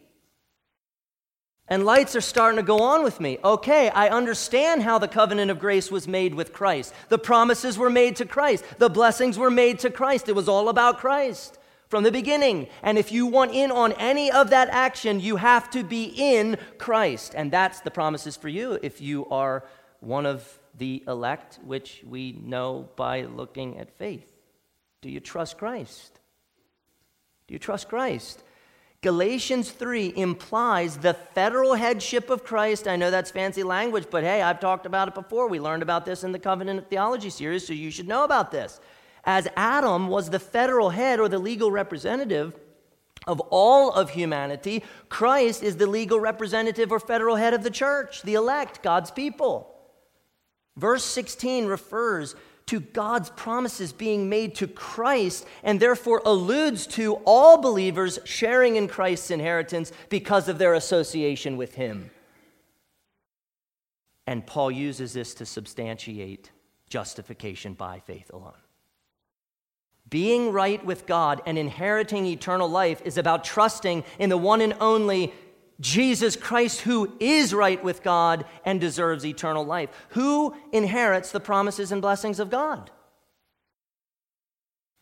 And 1.70 1.84
lights 1.84 2.16
are 2.16 2.22
starting 2.22 2.56
to 2.56 2.62
go 2.62 2.80
on 2.80 3.04
with 3.04 3.20
me. 3.20 3.38
Okay, 3.44 3.90
I 3.90 4.08
understand 4.08 4.82
how 4.82 4.98
the 4.98 5.06
covenant 5.06 5.50
of 5.50 5.58
grace 5.58 5.90
was 5.90 6.08
made 6.08 6.34
with 6.34 6.54
Christ. 6.54 6.94
The 7.10 7.18
promises 7.18 7.76
were 7.76 7.90
made 7.90 8.16
to 8.16 8.24
Christ. 8.24 8.64
The 8.78 8.88
blessings 8.88 9.38
were 9.38 9.50
made 9.50 9.78
to 9.80 9.90
Christ. 9.90 10.28
It 10.28 10.34
was 10.34 10.48
all 10.48 10.70
about 10.70 10.98
Christ 10.98 11.58
from 11.88 12.04
the 12.04 12.12
beginning. 12.12 12.68
And 12.82 12.96
if 12.96 13.12
you 13.12 13.26
want 13.26 13.52
in 13.52 13.70
on 13.70 13.92
any 13.92 14.30
of 14.30 14.48
that 14.50 14.68
action, 14.70 15.20
you 15.20 15.36
have 15.36 15.68
to 15.70 15.82
be 15.82 16.04
in 16.16 16.56
Christ. 16.78 17.34
And 17.34 17.50
that's 17.50 17.80
the 17.80 17.90
promises 17.90 18.36
for 18.36 18.48
you 18.48 18.78
if 18.82 19.02
you 19.02 19.26
are 19.26 19.64
one 20.00 20.24
of 20.24 20.58
the 20.78 21.02
elect, 21.06 21.58
which 21.64 22.02
we 22.06 22.32
know 22.32 22.88
by 22.96 23.22
looking 23.22 23.78
at 23.78 23.90
faith. 23.98 24.32
Do 25.02 25.10
you 25.10 25.20
trust 25.20 25.58
Christ? 25.58 26.18
Do 27.46 27.54
you 27.54 27.58
trust 27.58 27.88
Christ? 27.88 28.42
Galatians 29.00 29.70
3 29.70 30.12
implies 30.16 30.96
the 30.96 31.14
federal 31.14 31.74
headship 31.74 32.30
of 32.30 32.44
Christ. 32.44 32.88
I 32.88 32.96
know 32.96 33.10
that's 33.10 33.30
fancy 33.30 33.62
language, 33.62 34.06
but 34.10 34.24
hey, 34.24 34.42
I've 34.42 34.58
talked 34.58 34.86
about 34.86 35.08
it 35.08 35.14
before. 35.14 35.48
We 35.48 35.60
learned 35.60 35.82
about 35.82 36.04
this 36.04 36.24
in 36.24 36.32
the 36.32 36.38
Covenant 36.38 36.88
Theology 36.90 37.30
series, 37.30 37.66
so 37.66 37.72
you 37.72 37.90
should 37.90 38.08
know 38.08 38.24
about 38.24 38.50
this 38.50 38.80
as 39.24 39.46
Adam 39.56 40.08
was 40.08 40.30
the 40.30 40.38
federal 40.38 40.90
head 40.90 41.20
or 41.20 41.28
the 41.28 41.38
legal 41.38 41.70
representative 41.70 42.58
of 43.26 43.40
all 43.50 43.92
of 43.92 44.10
humanity, 44.10 44.82
Christ 45.10 45.62
is 45.62 45.76
the 45.76 45.86
legal 45.86 46.18
representative 46.18 46.90
or 46.90 46.98
federal 46.98 47.36
head 47.36 47.52
of 47.52 47.62
the 47.62 47.70
church, 47.70 48.22
the 48.22 48.34
elect, 48.34 48.82
God's 48.82 49.10
people. 49.10 49.74
Verse 50.78 51.04
16 51.04 51.66
refers 51.66 52.36
to 52.66 52.78
God's 52.78 53.30
promises 53.30 53.92
being 53.92 54.28
made 54.28 54.54
to 54.56 54.68
Christ 54.68 55.44
and 55.64 55.80
therefore 55.80 56.22
alludes 56.24 56.86
to 56.88 57.14
all 57.24 57.60
believers 57.60 58.20
sharing 58.24 58.76
in 58.76 58.86
Christ's 58.86 59.32
inheritance 59.32 59.90
because 60.08 60.48
of 60.48 60.58
their 60.58 60.74
association 60.74 61.56
with 61.56 61.74
Him. 61.74 62.10
And 64.26 64.46
Paul 64.46 64.70
uses 64.70 65.14
this 65.14 65.34
to 65.34 65.46
substantiate 65.46 66.52
justification 66.88 67.74
by 67.74 67.98
faith 67.98 68.30
alone. 68.32 68.52
Being 70.08 70.52
right 70.52 70.84
with 70.84 71.06
God 71.06 71.42
and 71.44 71.58
inheriting 71.58 72.24
eternal 72.24 72.68
life 72.68 73.02
is 73.04 73.18
about 73.18 73.42
trusting 73.42 74.04
in 74.20 74.30
the 74.30 74.38
one 74.38 74.60
and 74.60 74.74
only 74.80 75.34
Jesus 75.80 76.34
Christ, 76.34 76.80
who 76.80 77.12
is 77.20 77.54
right 77.54 77.82
with 77.82 78.02
God 78.02 78.44
and 78.64 78.80
deserves 78.80 79.24
eternal 79.24 79.64
life. 79.64 79.90
Who 80.10 80.56
inherits 80.72 81.30
the 81.30 81.40
promises 81.40 81.92
and 81.92 82.02
blessings 82.02 82.40
of 82.40 82.50
God? 82.50 82.90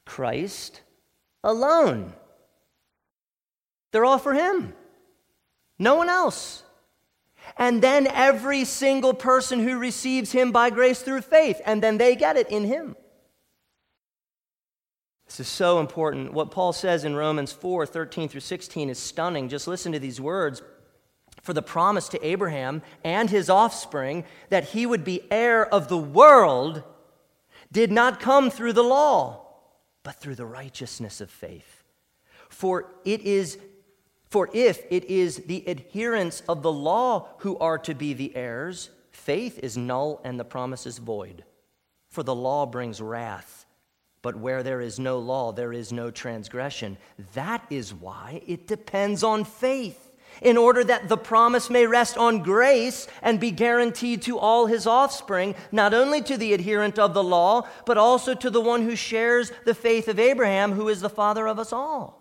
Christ 0.05 0.83
alone. 1.43 2.13
They're 3.93 4.05
all 4.05 4.19
for 4.19 4.35
Him, 4.35 4.75
no 5.79 5.95
one 5.95 6.09
else. 6.09 6.63
And 7.57 7.81
then 7.81 8.07
every 8.09 8.65
single 8.65 9.15
person 9.15 9.61
who 9.61 9.79
receives 9.79 10.33
Him 10.33 10.51
by 10.53 10.69
grace 10.69 11.01
through 11.01 11.23
faith, 11.23 11.61
and 11.65 11.83
then 11.83 11.97
they 11.97 12.17
get 12.17 12.37
it 12.37 12.51
in 12.51 12.65
Him. 12.65 12.97
This 15.37 15.49
is 15.49 15.53
so 15.53 15.81
important. 15.81 16.33
What 16.33 16.51
Paul 16.51 16.73
says 16.73 17.05
in 17.05 17.15
Romans 17.15 17.53
4 17.53 17.85
13 17.85 18.31
through 18.31 18.41
16 18.41 18.89
is 18.89 18.99
stunning. 18.99 19.51
Just 19.51 19.69
listen 19.69 19.93
to 19.93 19.99
these 19.99 20.19
words. 20.19 20.63
For 21.43 21.53
the 21.53 21.61
promise 21.61 22.09
to 22.09 22.27
Abraham 22.27 22.81
and 23.05 23.29
his 23.29 23.51
offspring 23.51 24.25
that 24.49 24.69
he 24.71 24.87
would 24.87 25.05
be 25.05 25.31
heir 25.31 25.67
of 25.67 25.89
the 25.89 25.99
world 25.99 26.83
did 27.71 27.93
not 27.93 28.19
come 28.19 28.49
through 28.49 28.73
the 28.73 28.83
law, 28.83 29.47
but 30.05 30.15
through 30.15 30.37
the 30.37 30.47
righteousness 30.47 31.21
of 31.21 31.31
faith. 31.31 31.85
For 32.49 32.95
it 33.05 33.21
is 33.21 33.59
for 34.31 34.49
if 34.55 34.85
it 34.91 35.05
is 35.05 35.43
the 35.45 35.69
adherents 35.69 36.43
of 36.49 36.63
the 36.63 36.73
law 36.73 37.29
who 37.41 37.59
are 37.59 37.79
to 37.81 37.95
be 37.95 38.15
the 38.15 38.35
heirs, 38.35 38.89
faith 39.11 39.59
is 39.63 39.77
null 39.77 40.19
and 40.25 40.41
the 40.41 40.45
promise 40.47 40.87
is 40.87 40.97
void. 40.97 41.45
For 42.09 42.23
the 42.23 42.35
law 42.35 42.65
brings 42.65 43.03
wrath. 43.03 43.66
But 44.27 44.39
where 44.39 44.65
there 44.65 44.81
is 44.81 44.99
no 44.99 45.21
law, 45.21 45.53
there 45.53 45.73
is 45.73 45.93
no 45.93 46.11
transgression. 46.11 46.99
That 47.35 47.65
is 47.71 47.95
why 47.95 48.43
it 48.45 48.67
depends 48.67 49.23
on 49.23 49.45
faith, 49.45 50.11
in 50.43 50.57
order 50.57 50.83
that 50.83 51.09
the 51.09 51.17
promise 51.17 51.71
may 51.71 51.87
rest 51.87 52.19
on 52.19 52.43
grace 52.43 53.07
and 53.23 53.39
be 53.39 53.53
guaranteed 53.53 54.23
to 54.23 54.37
all 54.37 54.67
his 54.67 54.85
offspring, 54.85 55.55
not 55.71 55.95
only 55.95 56.21
to 56.23 56.37
the 56.37 56.55
adherent 56.55 56.99
of 56.99 57.15
the 57.15 57.23
law, 57.23 57.69
but 57.85 57.99
also 57.99 58.35
to 58.35 58.51
the 58.51 58.61
one 58.61 58.83
who 58.83 58.97
shares 58.97 59.53
the 59.65 59.77
faith 59.77 60.09
of 60.09 60.19
Abraham, 60.19 60.73
who 60.73 60.89
is 60.89 61.01
the 61.01 61.09
father 61.09 61.47
of 61.47 61.61
us 61.61 61.73
all. 61.73 62.21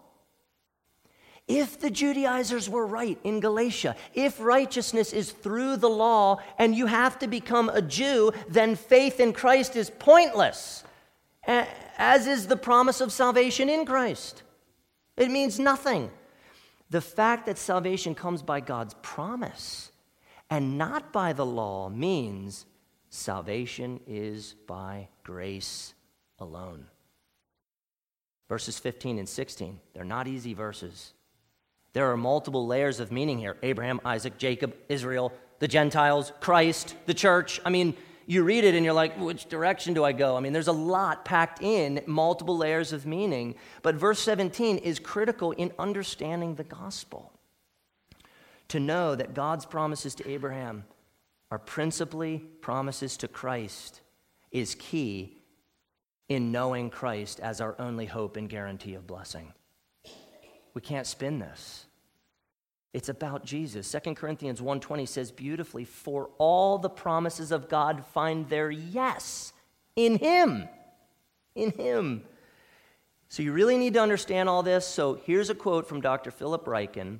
If 1.48 1.80
the 1.80 1.89
Judaizers 1.89 2.70
were 2.70 2.86
right 2.86 3.18
in 3.24 3.39
Galatia, 3.39 3.96
if 4.13 4.39
righteousness 4.39 5.12
is 5.12 5.32
through 5.32 5.78
the 5.78 5.89
law 5.89 6.38
and 6.60 6.76
you 6.76 6.86
have 6.86 7.18
to 7.18 7.28
become 7.28 7.70
a 7.70 7.82
Jew, 7.82 8.32
then 8.48 8.76
faith 8.76 9.20
in 9.20 9.34
Christ 9.34 9.76
is 9.76 9.89
pointless 9.89 10.84
as 11.97 12.27
is 12.27 12.47
the 12.47 12.58
promise 12.58 13.01
of 13.01 13.12
salvation 13.12 13.69
in 13.69 13.86
Christ. 13.86 14.43
It 15.17 15.31
means 15.31 15.60
nothing. 15.60 16.12
The 16.89 17.01
fact 17.01 17.45
that 17.45 17.58
salvation 17.58 18.15
comes 18.15 18.41
by 18.41 18.60
God's 18.60 18.95
promise 19.01 19.91
and 20.49 20.77
not 20.77 21.12
by 21.12 21.34
the 21.34 21.45
law 21.45 21.89
means 21.89 22.65
salvation 23.10 23.99
is 24.08 24.55
by 24.67 25.08
grace 25.23 25.93
alone. 26.39 26.86
Verses 28.47 28.77
15 28.77 29.17
and 29.17 29.27
16, 29.27 29.79
they're 29.93 30.03
not 30.03 30.27
easy 30.27 30.53
verses. 30.53 31.13
There 31.93 32.12
are 32.12 32.17
multiple 32.17 32.67
layers 32.67 32.99
of 32.99 33.12
meaning 33.12 33.39
here 33.39 33.58
Abraham, 33.63 33.99
Isaac, 34.05 34.38
Jacob, 34.38 34.75
Israel, 34.89 35.34
the 35.60 35.67
Gentiles, 35.67 36.31
Christ, 36.41 36.95
the 37.05 37.13
church. 37.13 37.60
I 37.65 37.69
mean, 37.69 37.95
you 38.26 38.44
read 38.44 38.64
it 38.64 38.76
and 38.76 38.84
you're 38.84 38.94
like, 38.94 39.20
which 39.20 39.48
direction 39.48 39.94
do 39.94 40.04
I 40.04 40.12
go? 40.12 40.36
I 40.36 40.40
mean, 40.40 40.54
there's 40.54 40.68
a 40.68 40.74
lot 40.74 41.26
packed 41.26 41.62
in, 41.62 42.02
multiple 42.08 42.58
layers 42.58 42.92
of 42.92 43.06
meaning. 43.06 43.56
But 43.82 43.96
verse 43.96 44.20
17 44.20 44.80
is 44.80 45.00
critical 45.00 45.52
in 45.52 45.72
understanding 45.78 46.56
the 46.56 46.64
gospel. 46.64 47.32
To 48.70 48.80
know 48.80 49.16
that 49.16 49.34
God's 49.34 49.66
promises 49.66 50.16
to 50.16 50.30
Abraham 50.30 50.86
are 51.52 51.60
principally 51.60 52.40
promises 52.62 53.18
to 53.18 53.28
Christ 53.28 54.02
is 54.52 54.76
key 54.76 55.38
in 56.28 56.52
knowing 56.52 56.90
Christ 56.90 57.40
as 57.40 57.62
our 57.62 57.76
only 57.78 58.08
hope 58.08 58.38
and 58.38 58.50
guarantee 58.50 58.96
of 58.96 59.06
blessing. 59.06 59.54
We 60.74 60.82
can't 60.82 61.06
spin 61.06 61.40
this. 61.40 61.85
It's 62.95 63.10
about 63.10 63.43
Jesus. 63.43 63.86
2 63.91 64.15
Corinthians 64.15 64.62
1:20 64.62 65.05
says 65.05 65.29
beautifully, 65.29 65.84
"For 65.84 66.29
all 66.38 66.77
the 66.77 66.89
promises 66.89 67.51
of 67.51 67.67
God 67.67 68.05
find 68.05 68.47
their 68.47 68.71
yes 68.71 69.51
in 69.97 70.17
him." 70.17 70.69
In 71.55 71.71
him. 71.71 72.25
So 73.27 73.43
you 73.43 73.51
really 73.51 73.77
need 73.77 73.95
to 73.95 73.99
understand 73.99 74.47
all 74.47 74.63
this. 74.63 74.88
So 74.88 75.15
here's 75.15 75.49
a 75.49 75.55
quote 75.55 75.88
from 75.88 75.99
Dr. 75.99 76.31
Philip 76.31 76.63
Ryken, 76.63 77.19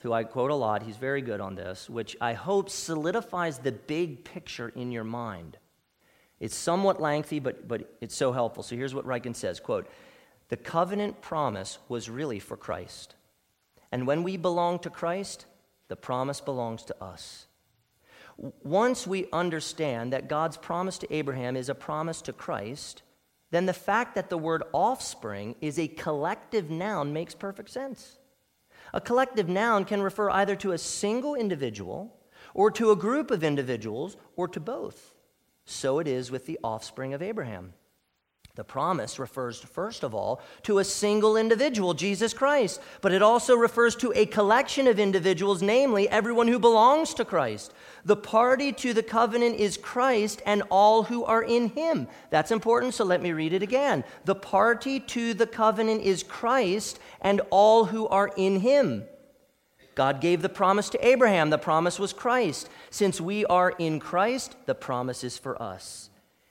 who 0.00 0.12
I 0.12 0.24
quote 0.24 0.50
a 0.50 0.56
lot. 0.56 0.82
He's 0.82 0.96
very 0.96 1.22
good 1.22 1.40
on 1.40 1.54
this, 1.54 1.88
which 1.88 2.16
I 2.20 2.32
hope 2.32 2.68
solidifies 2.68 3.60
the 3.60 3.70
big 3.70 4.24
picture 4.24 4.70
in 4.70 4.90
your 4.90 5.04
mind. 5.04 5.58
It's 6.40 6.56
somewhat 6.56 7.00
lengthy, 7.00 7.38
but, 7.38 7.68
but 7.68 7.96
it's 8.00 8.16
so 8.16 8.32
helpful. 8.32 8.64
So 8.64 8.74
here's 8.74 8.96
what 8.96 9.06
Ryken 9.06 9.36
says, 9.36 9.60
quote, 9.60 9.86
"The 10.48 10.56
covenant 10.56 11.20
promise 11.20 11.78
was 11.88 12.10
really 12.10 12.40
for 12.40 12.56
Christ." 12.56 13.14
And 13.94 14.08
when 14.08 14.24
we 14.24 14.36
belong 14.36 14.80
to 14.80 14.90
Christ, 14.90 15.46
the 15.86 15.94
promise 15.94 16.40
belongs 16.40 16.82
to 16.86 17.00
us. 17.00 17.46
Once 18.64 19.06
we 19.06 19.28
understand 19.32 20.12
that 20.12 20.28
God's 20.28 20.56
promise 20.56 20.98
to 20.98 21.14
Abraham 21.14 21.54
is 21.54 21.68
a 21.68 21.76
promise 21.76 22.20
to 22.22 22.32
Christ, 22.32 23.04
then 23.52 23.66
the 23.66 23.72
fact 23.72 24.16
that 24.16 24.30
the 24.30 24.36
word 24.36 24.64
offspring 24.72 25.54
is 25.60 25.78
a 25.78 25.86
collective 25.86 26.70
noun 26.70 27.12
makes 27.12 27.36
perfect 27.36 27.70
sense. 27.70 28.18
A 28.92 29.00
collective 29.00 29.48
noun 29.48 29.84
can 29.84 30.02
refer 30.02 30.28
either 30.28 30.56
to 30.56 30.72
a 30.72 30.78
single 30.78 31.36
individual, 31.36 32.16
or 32.52 32.72
to 32.72 32.90
a 32.90 32.96
group 32.96 33.30
of 33.30 33.44
individuals, 33.44 34.16
or 34.34 34.48
to 34.48 34.58
both. 34.58 35.14
So 35.66 36.00
it 36.00 36.08
is 36.08 36.32
with 36.32 36.46
the 36.46 36.58
offspring 36.64 37.14
of 37.14 37.22
Abraham. 37.22 37.74
The 38.56 38.62
promise 38.62 39.18
refers, 39.18 39.58
first 39.58 40.04
of 40.04 40.14
all, 40.14 40.40
to 40.62 40.78
a 40.78 40.84
single 40.84 41.36
individual, 41.36 41.92
Jesus 41.92 42.32
Christ, 42.32 42.80
but 43.00 43.10
it 43.10 43.20
also 43.20 43.56
refers 43.56 43.96
to 43.96 44.12
a 44.14 44.26
collection 44.26 44.86
of 44.86 45.00
individuals, 45.00 45.60
namely 45.60 46.08
everyone 46.08 46.46
who 46.46 46.60
belongs 46.60 47.14
to 47.14 47.24
Christ. 47.24 47.74
The 48.04 48.14
party 48.14 48.70
to 48.74 48.92
the 48.92 49.02
covenant 49.02 49.56
is 49.56 49.76
Christ 49.76 50.40
and 50.46 50.62
all 50.70 51.02
who 51.02 51.24
are 51.24 51.42
in 51.42 51.70
him. 51.70 52.06
That's 52.30 52.52
important, 52.52 52.94
so 52.94 53.04
let 53.04 53.20
me 53.20 53.32
read 53.32 53.52
it 53.52 53.62
again. 53.62 54.04
The 54.24 54.36
party 54.36 55.00
to 55.00 55.34
the 55.34 55.48
covenant 55.48 56.02
is 56.02 56.22
Christ 56.22 57.00
and 57.20 57.40
all 57.50 57.86
who 57.86 58.06
are 58.06 58.30
in 58.36 58.60
him. 58.60 59.02
God 59.96 60.20
gave 60.20 60.42
the 60.42 60.48
promise 60.48 60.90
to 60.90 61.06
Abraham. 61.06 61.50
The 61.50 61.58
promise 61.58 61.98
was 61.98 62.12
Christ. 62.12 62.68
Since 62.90 63.20
we 63.20 63.44
are 63.46 63.70
in 63.70 63.98
Christ, 63.98 64.54
the 64.66 64.76
promise 64.76 65.24
is 65.24 65.38
for 65.38 65.60
us. 65.60 66.10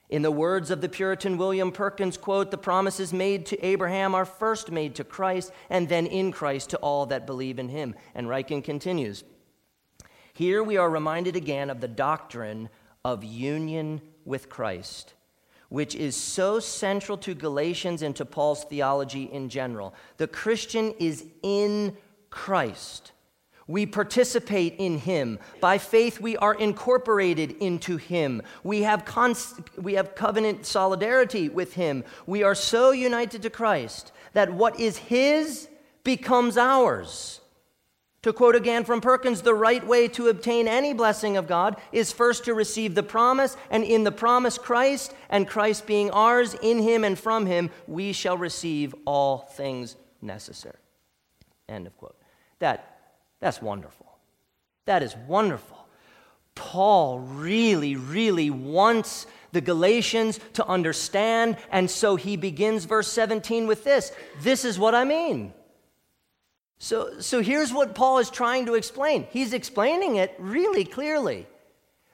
In 0.09 0.21
the 0.21 0.31
words 0.31 0.69
of 0.69 0.81
the 0.81 0.89
Puritan 0.89 1.37
William 1.37 1.71
Perkins, 1.71 2.17
quote, 2.17 2.51
the 2.51 2.57
promises 2.57 3.13
made 3.13 3.45
to 3.47 3.65
Abraham 3.65 4.13
are 4.13 4.25
first 4.25 4.69
made 4.69 4.95
to 4.95 5.03
Christ 5.03 5.51
and 5.69 5.89
then 5.89 6.05
in 6.05 6.31
Christ 6.31 6.69
to 6.71 6.77
all 6.77 7.05
that 7.07 7.25
believe 7.25 7.57
in 7.57 7.69
him. 7.69 7.95
And 8.13 8.27
Ryken 8.27 8.63
continues 8.63 9.23
Here 10.33 10.61
we 10.61 10.77
are 10.77 10.89
reminded 10.89 11.35
again 11.35 11.69
of 11.69 11.81
the 11.81 11.87
doctrine 11.87 12.69
of 13.05 13.23
union 13.23 14.01
with 14.25 14.49
Christ, 14.49 15.13
which 15.69 15.95
is 15.95 16.15
so 16.15 16.59
central 16.59 17.17
to 17.19 17.33
Galatians 17.33 18.01
and 18.01 18.15
to 18.15 18.25
Paul's 18.25 18.65
theology 18.65 19.23
in 19.23 19.49
general. 19.49 19.93
The 20.17 20.27
Christian 20.27 20.93
is 20.99 21.25
in 21.41 21.97
Christ. 22.29 23.13
We 23.67 23.85
participate 23.85 24.75
in 24.77 24.97
Him. 24.97 25.39
By 25.61 25.77
faith, 25.77 26.19
we 26.19 26.35
are 26.37 26.53
incorporated 26.53 27.51
into 27.59 27.97
Him. 27.97 28.41
We 28.63 28.83
have, 28.83 29.05
we 29.77 29.93
have 29.93 30.15
covenant 30.15 30.65
solidarity 30.65 31.49
with 31.49 31.73
Him. 31.73 32.03
We 32.25 32.43
are 32.43 32.55
so 32.55 32.91
united 32.91 33.41
to 33.43 33.49
Christ 33.49 34.11
that 34.33 34.53
what 34.53 34.79
is 34.79 34.97
His 34.97 35.69
becomes 36.03 36.57
ours. 36.57 37.39
To 38.23 38.31
quote 38.31 38.55
again 38.55 38.85
from 38.85 39.01
Perkins, 39.01 39.41
the 39.41 39.53
right 39.53 39.85
way 39.85 40.07
to 40.09 40.29
obtain 40.29 40.67
any 40.67 40.93
blessing 40.93 41.35
of 41.35 41.47
God 41.47 41.75
is 41.91 42.13
first 42.13 42.45
to 42.45 42.53
receive 42.53 42.95
the 42.95 43.03
promise, 43.03 43.57
and 43.69 43.83
in 43.83 44.05
the 44.05 44.13
promise, 44.13 44.57
Christ, 44.57 45.13
and 45.29 45.47
Christ 45.47 45.85
being 45.85 46.09
ours, 46.11 46.55
in 46.61 46.79
Him 46.79 47.03
and 47.03 47.19
from 47.19 47.45
Him, 47.45 47.69
we 47.85 48.13
shall 48.13 48.37
receive 48.37 48.95
all 49.05 49.39
things 49.39 49.97
necessary. 50.21 50.77
End 51.67 51.85
of 51.85 51.97
quote. 51.97 52.15
That 52.59 52.92
that's 53.43 53.61
wonderful. 53.61 54.05
That 54.85 55.03
is 55.03 55.17
wonderful. 55.27 55.85
Paul 56.55 57.19
really, 57.19 57.97
really 57.97 58.49
wants 58.49 59.27
the 59.51 59.59
Galatians 59.59 60.39
to 60.53 60.65
understand, 60.65 61.57
and 61.69 61.91
so 61.91 62.15
he 62.15 62.37
begins 62.37 62.85
verse 62.85 63.11
17 63.11 63.67
with 63.67 63.83
this 63.83 64.13
This 64.39 64.63
is 64.63 64.79
what 64.79 64.95
I 64.95 65.03
mean. 65.03 65.53
So, 66.77 67.19
so 67.19 67.41
here's 67.41 67.73
what 67.73 67.95
Paul 67.95 68.19
is 68.19 68.29
trying 68.29 68.65
to 68.67 68.75
explain. 68.75 69.27
He's 69.29 69.51
explaining 69.51 70.15
it 70.15 70.33
really 70.39 70.85
clearly. 70.85 71.45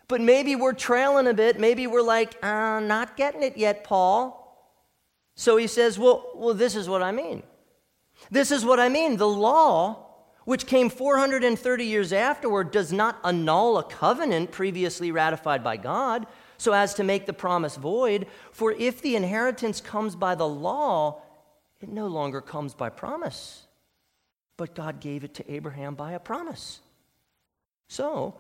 But 0.08 0.22
maybe 0.22 0.56
we're 0.56 0.74
trailing 0.74 1.28
a 1.28 1.36
bit. 1.36 1.60
Maybe 1.60 1.86
we're 1.86 2.02
like, 2.02 2.44
uh, 2.44 2.80
not 2.80 3.18
getting 3.18 3.44
it 3.44 3.56
yet, 3.56 3.84
Paul. 3.84 4.36
So 5.36 5.58
he 5.58 5.68
says, 5.68 6.00
well, 6.00 6.32
well, 6.34 6.56
this 6.56 6.76
is 6.76 6.90
what 6.90 7.04
I 7.04 7.12
mean. 7.12 7.44
This 8.32 8.50
is 8.50 8.66
what 8.66 8.80
I 8.80 8.90
mean. 8.90 9.18
The 9.18 9.28
law 9.28 10.09
which 10.50 10.66
came 10.66 10.90
430 10.90 11.86
years 11.86 12.12
afterward, 12.12 12.72
does 12.72 12.92
not 12.92 13.20
annul 13.24 13.78
a 13.78 13.84
covenant 13.84 14.50
previously 14.50 15.12
ratified 15.12 15.64
by 15.64 15.78
God 15.78 16.26
so 16.58 16.74
as 16.74 16.96
to 16.96 17.04
make 17.04 17.28
the 17.28 17.34
promise 17.34 17.76
void. 17.76 18.26
For 18.52 18.72
if 18.72 19.00
the 19.00 19.16
inheritance 19.16 19.80
comes 19.80 20.16
by 20.16 20.34
the 20.34 20.48
law, 20.48 21.22
it 21.80 21.90
no 21.90 22.08
longer 22.08 22.42
comes 22.42 22.74
by 22.74 22.90
promise. 22.90 23.68
But 24.58 24.74
God 24.74 25.00
gave 25.00 25.24
it 25.24 25.36
to 25.36 25.54
Abraham 25.54 25.94
by 25.94 26.14
a 26.14 26.20
promise. 26.20 26.80
So, 27.88 28.34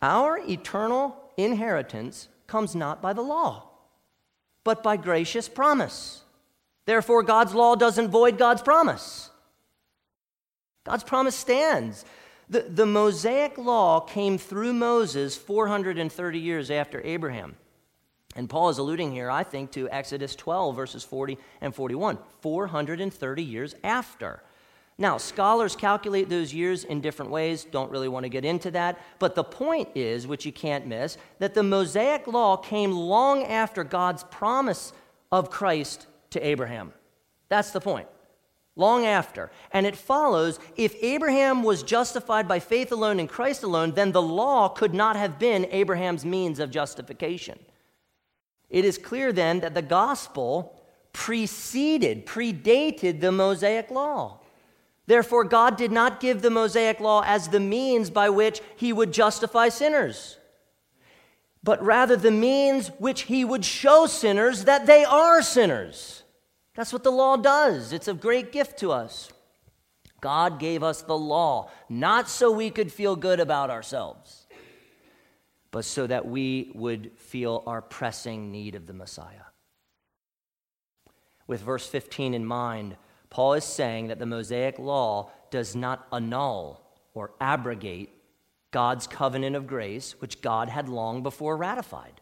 our 0.00 0.38
eternal 0.38 1.14
inheritance 1.36 2.28
comes 2.46 2.74
not 2.74 3.02
by 3.02 3.12
the 3.12 3.20
law, 3.20 3.68
but 4.64 4.82
by 4.82 4.96
gracious 4.96 5.46
promise. 5.46 6.22
Therefore, 6.86 7.22
God's 7.22 7.52
law 7.52 7.74
doesn't 7.74 8.08
void 8.08 8.38
God's 8.38 8.62
promise. 8.62 9.27
God's 10.84 11.04
promise 11.04 11.34
stands. 11.36 12.04
The, 12.50 12.60
the 12.62 12.86
Mosaic 12.86 13.58
law 13.58 14.00
came 14.00 14.38
through 14.38 14.72
Moses 14.72 15.36
430 15.36 16.38
years 16.38 16.70
after 16.70 17.02
Abraham. 17.04 17.56
And 18.36 18.48
Paul 18.48 18.68
is 18.68 18.78
alluding 18.78 19.12
here, 19.12 19.30
I 19.30 19.42
think, 19.42 19.72
to 19.72 19.90
Exodus 19.90 20.34
12, 20.36 20.76
verses 20.76 21.04
40 21.04 21.38
and 21.60 21.74
41, 21.74 22.18
430 22.40 23.42
years 23.42 23.74
after. 23.82 24.42
Now, 24.96 25.16
scholars 25.16 25.76
calculate 25.76 26.28
those 26.28 26.52
years 26.52 26.84
in 26.84 27.00
different 27.00 27.30
ways, 27.30 27.64
don't 27.64 27.90
really 27.90 28.08
want 28.08 28.24
to 28.24 28.28
get 28.28 28.44
into 28.44 28.70
that. 28.72 28.98
But 29.18 29.34
the 29.34 29.44
point 29.44 29.90
is, 29.94 30.26
which 30.26 30.44
you 30.44 30.52
can't 30.52 30.86
miss, 30.86 31.18
that 31.38 31.54
the 31.54 31.62
Mosaic 31.62 32.26
law 32.26 32.56
came 32.56 32.92
long 32.92 33.44
after 33.44 33.84
God's 33.84 34.24
promise 34.24 34.92
of 35.30 35.50
Christ 35.50 36.06
to 36.30 36.44
Abraham. 36.44 36.92
That's 37.48 37.70
the 37.70 37.80
point 37.80 38.08
long 38.78 39.04
after. 39.04 39.50
And 39.72 39.84
it 39.84 39.96
follows 39.96 40.58
if 40.76 40.94
Abraham 41.02 41.62
was 41.62 41.82
justified 41.82 42.48
by 42.48 42.60
faith 42.60 42.90
alone 42.90 43.20
in 43.20 43.28
Christ 43.28 43.62
alone, 43.62 43.92
then 43.92 44.12
the 44.12 44.22
law 44.22 44.70
could 44.70 44.94
not 44.94 45.16
have 45.16 45.38
been 45.38 45.66
Abraham's 45.70 46.24
means 46.24 46.58
of 46.58 46.70
justification. 46.70 47.58
It 48.70 48.86
is 48.86 48.96
clear 48.96 49.32
then 49.32 49.60
that 49.60 49.74
the 49.74 49.82
gospel 49.82 50.80
preceded, 51.12 52.24
predated 52.26 53.20
the 53.20 53.32
Mosaic 53.32 53.90
law. 53.90 54.38
Therefore, 55.06 55.44
God 55.44 55.76
did 55.76 55.90
not 55.90 56.20
give 56.20 56.42
the 56.42 56.50
Mosaic 56.50 57.00
law 57.00 57.22
as 57.26 57.48
the 57.48 57.60
means 57.60 58.10
by 58.10 58.28
which 58.28 58.60
he 58.76 58.92
would 58.92 59.10
justify 59.10 59.70
sinners, 59.70 60.36
but 61.62 61.82
rather 61.82 62.14
the 62.14 62.30
means 62.30 62.88
which 62.98 63.22
he 63.22 63.42
would 63.42 63.64
show 63.64 64.06
sinners 64.06 64.64
that 64.64 64.86
they 64.86 65.04
are 65.04 65.42
sinners. 65.42 66.24
That's 66.78 66.92
what 66.92 67.02
the 67.02 67.10
law 67.10 67.36
does. 67.36 67.92
It's 67.92 68.06
a 68.06 68.14
great 68.14 68.52
gift 68.52 68.78
to 68.78 68.92
us. 68.92 69.32
God 70.20 70.60
gave 70.60 70.84
us 70.84 71.02
the 71.02 71.18
law, 71.18 71.72
not 71.88 72.28
so 72.28 72.52
we 72.52 72.70
could 72.70 72.92
feel 72.92 73.16
good 73.16 73.40
about 73.40 73.68
ourselves, 73.68 74.46
but 75.72 75.84
so 75.84 76.06
that 76.06 76.28
we 76.28 76.70
would 76.76 77.10
feel 77.16 77.64
our 77.66 77.82
pressing 77.82 78.52
need 78.52 78.76
of 78.76 78.86
the 78.86 78.92
Messiah. 78.92 79.48
With 81.48 81.62
verse 81.62 81.84
15 81.84 82.32
in 82.32 82.46
mind, 82.46 82.96
Paul 83.28 83.54
is 83.54 83.64
saying 83.64 84.06
that 84.06 84.20
the 84.20 84.26
Mosaic 84.26 84.78
law 84.78 85.32
does 85.50 85.74
not 85.74 86.06
annul 86.12 86.80
or 87.12 87.32
abrogate 87.40 88.10
God's 88.70 89.08
covenant 89.08 89.56
of 89.56 89.66
grace, 89.66 90.14
which 90.20 90.40
God 90.40 90.68
had 90.68 90.88
long 90.88 91.24
before 91.24 91.56
ratified. 91.56 92.17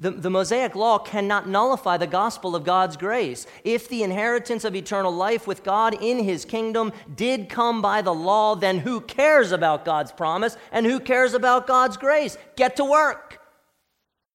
The, 0.00 0.10
the 0.12 0.30
Mosaic 0.30 0.74
law 0.74 0.98
cannot 0.98 1.46
nullify 1.46 1.98
the 1.98 2.06
gospel 2.06 2.56
of 2.56 2.64
God's 2.64 2.96
grace. 2.96 3.46
If 3.64 3.86
the 3.86 4.02
inheritance 4.02 4.64
of 4.64 4.74
eternal 4.74 5.12
life 5.12 5.46
with 5.46 5.62
God 5.62 5.94
in 6.02 6.24
his 6.24 6.46
kingdom 6.46 6.92
did 7.14 7.50
come 7.50 7.82
by 7.82 8.00
the 8.00 8.14
law, 8.14 8.54
then 8.54 8.78
who 8.78 9.02
cares 9.02 9.52
about 9.52 9.84
God's 9.84 10.10
promise 10.10 10.56
and 10.72 10.86
who 10.86 11.00
cares 11.00 11.34
about 11.34 11.66
God's 11.66 11.98
grace? 11.98 12.38
Get 12.56 12.76
to 12.76 12.84
work. 12.84 13.42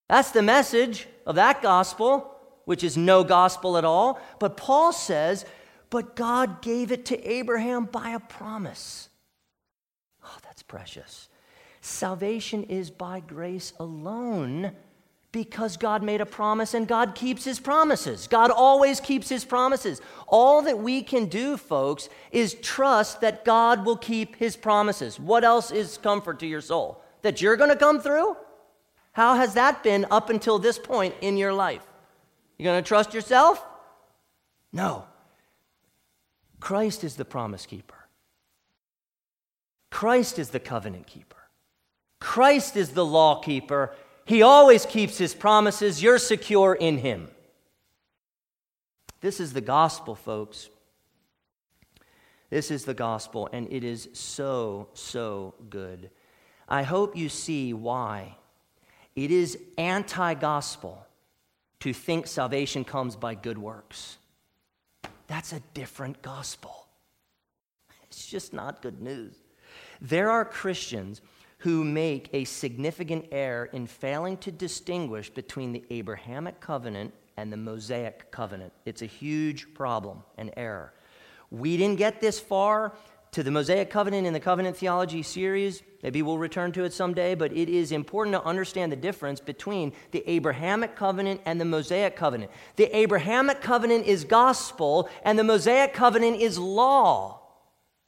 That's 0.08 0.30
the 0.30 0.44
message 0.44 1.08
of 1.26 1.34
that 1.34 1.64
gospel, 1.64 2.38
which 2.66 2.84
is 2.84 2.96
no 2.96 3.24
gospel 3.24 3.76
at 3.76 3.86
all. 3.86 4.22
But 4.38 4.58
Paul 4.58 4.94
says, 4.94 5.46
but 5.90 6.16
God 6.16 6.62
gave 6.62 6.92
it 6.92 7.06
to 7.06 7.28
Abraham 7.28 7.86
by 7.86 8.12
a 8.12 8.20
promise. 8.20 9.10
Oh, 10.24 10.38
that's 10.44 10.62
precious. 10.62 11.28
Salvation 11.82 12.64
is 12.66 12.92
by 12.92 13.20
grace 13.20 13.74
alone 13.80 14.76
because 15.36 15.76
God 15.76 16.02
made 16.02 16.22
a 16.22 16.26
promise 16.26 16.74
and 16.74 16.88
God 16.88 17.14
keeps 17.14 17.44
his 17.44 17.60
promises. 17.60 18.26
God 18.26 18.52
always 18.52 19.02
keeps 19.02 19.28
his 19.28 19.44
promises. 19.44 20.02
All 20.28 20.62
that 20.62 20.80
we 20.80 21.04
can 21.04 21.26
do, 21.26 21.58
folks, 21.58 22.08
is 22.32 22.54
trust 22.62 23.20
that 23.20 23.44
God 23.44 23.86
will 23.86 23.98
keep 23.98 24.38
his 24.38 24.56
promises. 24.56 25.20
What 25.20 25.44
else 25.44 25.72
is 25.72 25.98
comfort 25.98 26.40
to 26.40 26.48
your 26.48 26.62
soul? 26.62 27.02
That 27.22 27.42
you're 27.42 27.58
going 27.58 27.70
to 27.70 27.76
come 27.76 28.00
through? 28.00 28.38
How 29.12 29.36
has 29.36 29.56
that 29.56 29.84
been 29.84 30.06
up 30.10 30.30
until 30.30 30.58
this 30.58 30.80
point 30.80 31.14
in 31.20 31.36
your 31.36 31.52
life? 31.52 31.86
You 32.58 32.64
going 32.64 32.82
to 32.82 32.88
trust 32.88 33.14
yourself? 33.14 33.62
No. 34.72 35.04
Christ 36.62 37.04
is 37.04 37.18
the 37.18 37.26
promise 37.26 37.66
keeper. 37.66 38.08
Christ 39.92 40.40
is 40.40 40.52
the 40.52 40.62
covenant 40.62 41.08
keeper. 41.08 41.36
Christ 42.22 42.78
is 42.78 42.92
the 42.92 43.06
law 43.06 43.42
keeper, 43.42 43.94
he 44.26 44.42
always 44.42 44.86
keeps 44.86 45.18
his 45.18 45.34
promises. 45.34 46.02
You're 46.02 46.18
secure 46.18 46.74
in 46.74 46.98
him. 46.98 47.30
This 49.22 49.40
is 49.40 49.54
the 49.54 49.62
gospel, 49.62 50.16
folks. 50.16 50.70
This 52.50 52.72
is 52.72 52.86
the 52.86 52.94
gospel, 52.94 53.50
and 53.52 53.68
it 53.72 53.84
is 53.84 54.10
so, 54.14 54.90
so 54.94 55.56
good. 55.70 56.10
I 56.68 56.84
hope 56.84 57.16
you 57.16 57.30
see 57.30 57.74
why. 57.74 58.36
It 59.16 59.32
is 59.32 59.58
anti 59.78 60.34
gospel 60.34 61.06
to 61.80 61.94
think 61.94 62.28
salvation 62.28 62.84
comes 62.84 63.16
by 63.16 63.36
good 63.36 63.58
works. 63.58 64.18
That's 65.28 65.54
a 65.54 65.62
different 65.74 66.22
gospel. 66.22 66.88
It's 68.04 68.28
just 68.28 68.54
not 68.54 68.82
good 68.82 69.02
news. 69.02 69.36
There 70.02 70.30
are 70.30 70.46
Christians 70.46 71.22
who 71.66 71.84
make 71.84 72.30
a 72.32 72.44
significant 72.44 73.26
error 73.32 73.66
in 73.74 73.88
failing 73.88 74.38
to 74.38 74.52
distinguish 74.52 75.32
between 75.32 75.72
the 75.72 75.84
Abrahamic 75.90 76.60
covenant 76.60 77.12
and 77.38 77.52
the 77.52 77.58
Mosaic 77.58 78.30
covenant. 78.30 78.72
It's 78.86 79.02
a 79.02 79.08
huge 79.08 79.74
problem 79.74 80.22
and 80.38 80.52
error. 80.58 80.94
We 81.50 81.76
didn't 81.76 81.98
get 81.98 82.22
this 82.22 82.40
far 82.40 82.94
to 83.32 83.42
the 83.42 83.50
Mosaic 83.50 83.90
covenant 83.90 84.28
in 84.28 84.34
the 84.34 84.40
covenant 84.40 84.78
theology 84.78 85.24
series. 85.24 85.82
Maybe 86.04 86.22
we'll 86.22 86.38
return 86.38 86.72
to 86.74 86.84
it 86.84 86.94
someday, 86.94 87.34
but 87.34 87.52
it 87.52 87.68
is 87.68 87.92
important 87.92 88.36
to 88.36 88.44
understand 88.44 88.92
the 88.92 88.96
difference 88.96 89.40
between 89.40 89.92
the 90.12 90.24
Abrahamic 90.30 90.96
covenant 90.96 91.42
and 91.46 91.60
the 91.60 91.66
Mosaic 91.66 92.16
covenant. 92.16 92.52
The 92.76 92.96
Abrahamic 92.96 93.62
covenant 93.62 94.06
is 94.06 94.24
gospel, 94.24 95.10
and 95.24 95.40
the 95.40 95.44
Mosaic 95.44 95.96
covenant 95.96 96.40
is 96.40 96.60
law. 96.60 97.42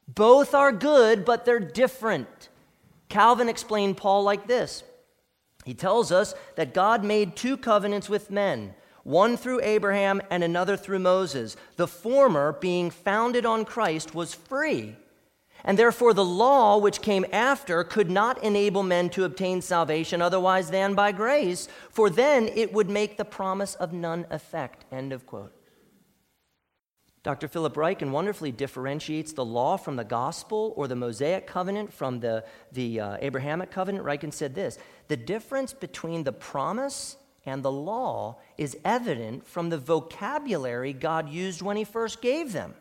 Both 0.07 0.53
are 0.53 0.71
good, 0.71 1.25
but 1.25 1.43
they're 1.43 1.59
different. 1.59 2.49
Calvin 3.09 3.49
explained 3.49 3.97
Paul 3.97 4.23
like 4.23 4.47
this 4.47 4.83
He 5.65 5.73
tells 5.73 6.11
us 6.11 6.33
that 6.55 6.73
God 6.73 7.03
made 7.03 7.35
two 7.35 7.57
covenants 7.57 8.09
with 8.09 8.31
men 8.31 8.73
one 9.07 9.37
through 9.37 9.61
Abraham 9.63 10.21
and 10.29 10.43
another 10.43 10.75
through 10.75 10.99
Moses. 10.99 11.55
The 11.77 11.87
former, 11.87 12.51
being 12.51 12.89
founded 12.89 13.45
on 13.45 13.63
Christ, 13.63 14.13
was 14.13 14.33
free. 14.33 14.97
And 15.63 15.79
therefore, 15.79 16.13
the 16.13 16.25
law 16.25 16.77
which 16.77 17.01
came 17.01 17.25
after 17.31 17.85
could 17.85 18.09
not 18.09 18.43
enable 18.43 18.83
men 18.83 19.09
to 19.11 19.23
obtain 19.23 19.61
salvation 19.61 20.21
otherwise 20.21 20.69
than 20.69 20.93
by 20.93 21.13
grace, 21.13 21.69
for 21.89 22.09
then 22.09 22.49
it 22.49 22.73
would 22.73 22.89
make 22.89 23.15
the 23.15 23.25
promise 23.25 23.75
of 23.75 23.93
none 23.93 24.25
effect. 24.29 24.83
End 24.91 25.13
of 25.13 25.25
quote. 25.25 25.56
Dr. 27.27 27.49
Philip 27.49 27.73
Ryken 27.73 28.11
wonderfully 28.11 28.53
differentiates 28.53 29.33
the 29.33 29.43
law 29.43 29.75
from 29.75 29.97
the 29.97 30.05
gospel 30.05 30.71
or 30.77 30.87
the 30.87 30.95
Mosaic 30.95 31.45
covenant 31.45 31.91
from 31.91 32.21
the, 32.21 32.45
the 32.71 33.01
uh, 33.01 33.17
Abrahamic 33.19 33.69
covenant. 33.69 34.05
Ryken 34.05 34.31
said 34.31 34.55
this 34.55 34.79
The 35.09 35.17
difference 35.17 35.73
between 35.73 36.23
the 36.23 36.31
promise 36.31 37.17
and 37.45 37.63
the 37.63 37.71
law 37.71 38.37
is 38.57 38.77
evident 38.85 39.45
from 39.45 39.67
the 39.67 39.77
vocabulary 39.77 40.93
God 40.93 41.27
used 41.27 41.61
when 41.61 41.75
He 41.75 41.83
first 41.83 42.21
gave 42.21 42.53
them. 42.53 42.75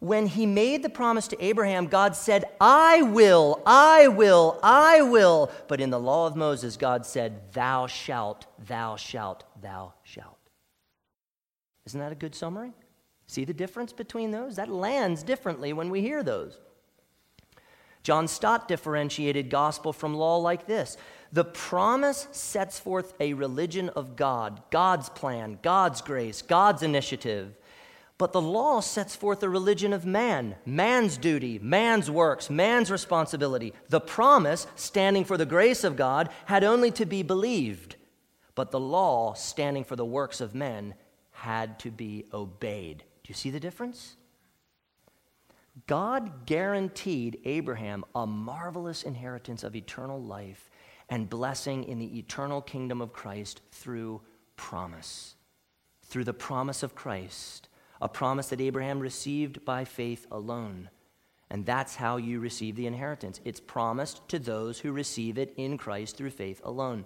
When 0.00 0.26
He 0.26 0.44
made 0.44 0.82
the 0.82 0.90
promise 0.90 1.28
to 1.28 1.40
Abraham, 1.44 1.86
God 1.86 2.16
said, 2.16 2.44
I 2.60 3.02
will, 3.02 3.62
I 3.64 4.08
will, 4.08 4.58
I 4.64 5.02
will. 5.02 5.52
But 5.68 5.80
in 5.80 5.90
the 5.90 6.00
law 6.00 6.26
of 6.26 6.34
Moses, 6.34 6.76
God 6.76 7.06
said, 7.06 7.52
Thou 7.52 7.86
shalt, 7.86 8.44
thou 8.58 8.96
shalt, 8.96 9.44
thou 9.62 9.94
shalt. 10.02 10.50
Isn't 11.86 12.00
that 12.00 12.10
a 12.10 12.16
good 12.16 12.34
summary? 12.34 12.72
See 13.32 13.46
the 13.46 13.54
difference 13.54 13.94
between 13.94 14.30
those? 14.30 14.56
That 14.56 14.68
lands 14.68 15.22
differently 15.22 15.72
when 15.72 15.88
we 15.88 16.02
hear 16.02 16.22
those. 16.22 16.58
John 18.02 18.28
Stott 18.28 18.68
differentiated 18.68 19.48
gospel 19.48 19.94
from 19.94 20.12
law 20.12 20.36
like 20.36 20.66
this 20.66 20.98
The 21.32 21.46
promise 21.46 22.28
sets 22.32 22.78
forth 22.78 23.14
a 23.18 23.32
religion 23.32 23.88
of 23.88 24.16
God, 24.16 24.60
God's 24.70 25.08
plan, 25.08 25.58
God's 25.62 26.02
grace, 26.02 26.42
God's 26.42 26.82
initiative. 26.82 27.56
But 28.18 28.34
the 28.34 28.42
law 28.42 28.80
sets 28.80 29.16
forth 29.16 29.42
a 29.42 29.48
religion 29.48 29.94
of 29.94 30.04
man, 30.04 30.56
man's 30.66 31.16
duty, 31.16 31.58
man's 31.58 32.10
works, 32.10 32.50
man's 32.50 32.90
responsibility. 32.90 33.72
The 33.88 34.02
promise, 34.02 34.66
standing 34.76 35.24
for 35.24 35.38
the 35.38 35.46
grace 35.46 35.84
of 35.84 35.96
God, 35.96 36.28
had 36.44 36.64
only 36.64 36.90
to 36.90 37.06
be 37.06 37.22
believed. 37.22 37.96
But 38.54 38.72
the 38.72 38.78
law, 38.78 39.32
standing 39.32 39.84
for 39.84 39.96
the 39.96 40.04
works 40.04 40.42
of 40.42 40.54
men, 40.54 40.96
had 41.30 41.78
to 41.78 41.90
be 41.90 42.26
obeyed. 42.34 43.04
Do 43.24 43.28
you 43.28 43.34
see 43.34 43.50
the 43.50 43.60
difference? 43.60 44.16
God 45.86 46.44
guaranteed 46.44 47.40
Abraham 47.44 48.04
a 48.14 48.26
marvelous 48.26 49.02
inheritance 49.02 49.64
of 49.64 49.74
eternal 49.74 50.20
life 50.20 50.70
and 51.08 51.30
blessing 51.30 51.84
in 51.84 51.98
the 51.98 52.18
eternal 52.18 52.60
kingdom 52.60 53.00
of 53.00 53.12
Christ 53.12 53.62
through 53.70 54.20
promise. 54.56 55.34
Through 56.04 56.24
the 56.24 56.34
promise 56.34 56.82
of 56.82 56.94
Christ, 56.94 57.68
a 58.00 58.08
promise 58.08 58.48
that 58.48 58.60
Abraham 58.60 59.00
received 59.00 59.64
by 59.64 59.84
faith 59.84 60.26
alone. 60.30 60.90
And 61.50 61.64
that's 61.64 61.96
how 61.96 62.16
you 62.16 62.40
receive 62.40 62.76
the 62.76 62.86
inheritance. 62.86 63.40
It's 63.44 63.60
promised 63.60 64.26
to 64.28 64.38
those 64.38 64.80
who 64.80 64.92
receive 64.92 65.38
it 65.38 65.54
in 65.56 65.78
Christ 65.78 66.16
through 66.16 66.30
faith 66.30 66.60
alone. 66.64 67.04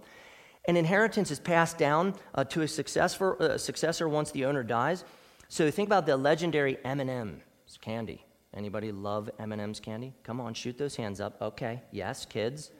An 0.66 0.76
inheritance 0.76 1.30
is 1.30 1.38
passed 1.38 1.78
down 1.78 2.14
uh, 2.34 2.44
to 2.44 2.62
a 2.62 2.68
successor, 2.68 3.40
uh, 3.40 3.58
successor 3.58 4.08
once 4.08 4.30
the 4.30 4.44
owner 4.44 4.62
dies. 4.62 5.04
So 5.48 5.70
think 5.70 5.88
about 5.88 6.06
the 6.06 6.16
legendary 6.16 6.78
M&M's 6.84 7.78
candy. 7.80 8.24
Anybody 8.54 8.90
love 8.90 9.30
M&M's 9.38 9.80
candy? 9.80 10.12
Come 10.22 10.40
on, 10.40 10.54
shoot 10.54 10.78
those 10.78 10.96
hands 10.96 11.20
up. 11.20 11.40
Okay, 11.40 11.82
yes, 11.92 12.24
kids. 12.24 12.70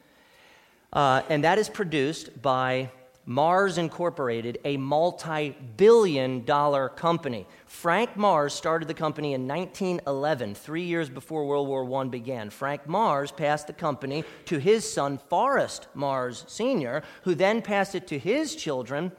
Uh, 0.92 1.22
and 1.28 1.44
that 1.44 1.58
is 1.58 1.68
produced 1.68 2.40
by 2.40 2.90
Mars 3.28 3.76
Incorporated, 3.76 4.58
a 4.64 4.76
multi 4.76 5.56
billion 5.76 6.44
dollar 6.44 6.88
company. 6.88 7.44
Frank 7.66 8.16
Mars 8.16 8.54
started 8.54 8.86
the 8.86 8.94
company 8.94 9.34
in 9.34 9.48
1911, 9.48 10.54
three 10.54 10.84
years 10.84 11.10
before 11.10 11.44
World 11.44 11.66
War 11.66 12.00
I 12.00 12.04
began. 12.04 12.50
Frank 12.50 12.88
Mars 12.88 13.32
passed 13.32 13.66
the 13.66 13.72
company 13.72 14.24
to 14.44 14.58
his 14.58 14.90
son, 14.90 15.18
Forrest 15.28 15.88
Mars 15.92 16.44
Sr., 16.46 17.02
who 17.22 17.34
then 17.34 17.62
passed 17.62 17.96
it 17.96 18.06
to 18.06 18.18
his 18.18 18.54
children, 18.54 19.10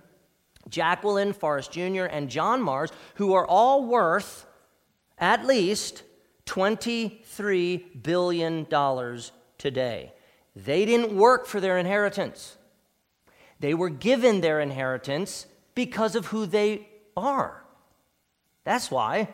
Jacqueline, 0.70 1.34
Forrest 1.34 1.72
Jr., 1.72 2.04
and 2.06 2.30
John 2.30 2.62
Mars, 2.62 2.92
who 3.16 3.34
are 3.34 3.46
all 3.46 3.86
worth 3.86 4.46
at 5.18 5.46
least 5.46 6.04
$23 6.46 8.04
billion 8.04 8.66
today. 9.58 10.14
They 10.56 10.86
didn't 10.86 11.16
work 11.16 11.46
for 11.46 11.60
their 11.60 11.78
inheritance. 11.78 12.58
They 13.60 13.74
were 13.74 13.90
given 13.90 14.42
their 14.42 14.60
inheritance 14.60 15.46
because 15.76 16.16
of 16.16 16.28
who 16.28 16.46
they 16.46 16.88
are. 17.16 17.64
That's 18.64 18.90
why. 18.90 19.30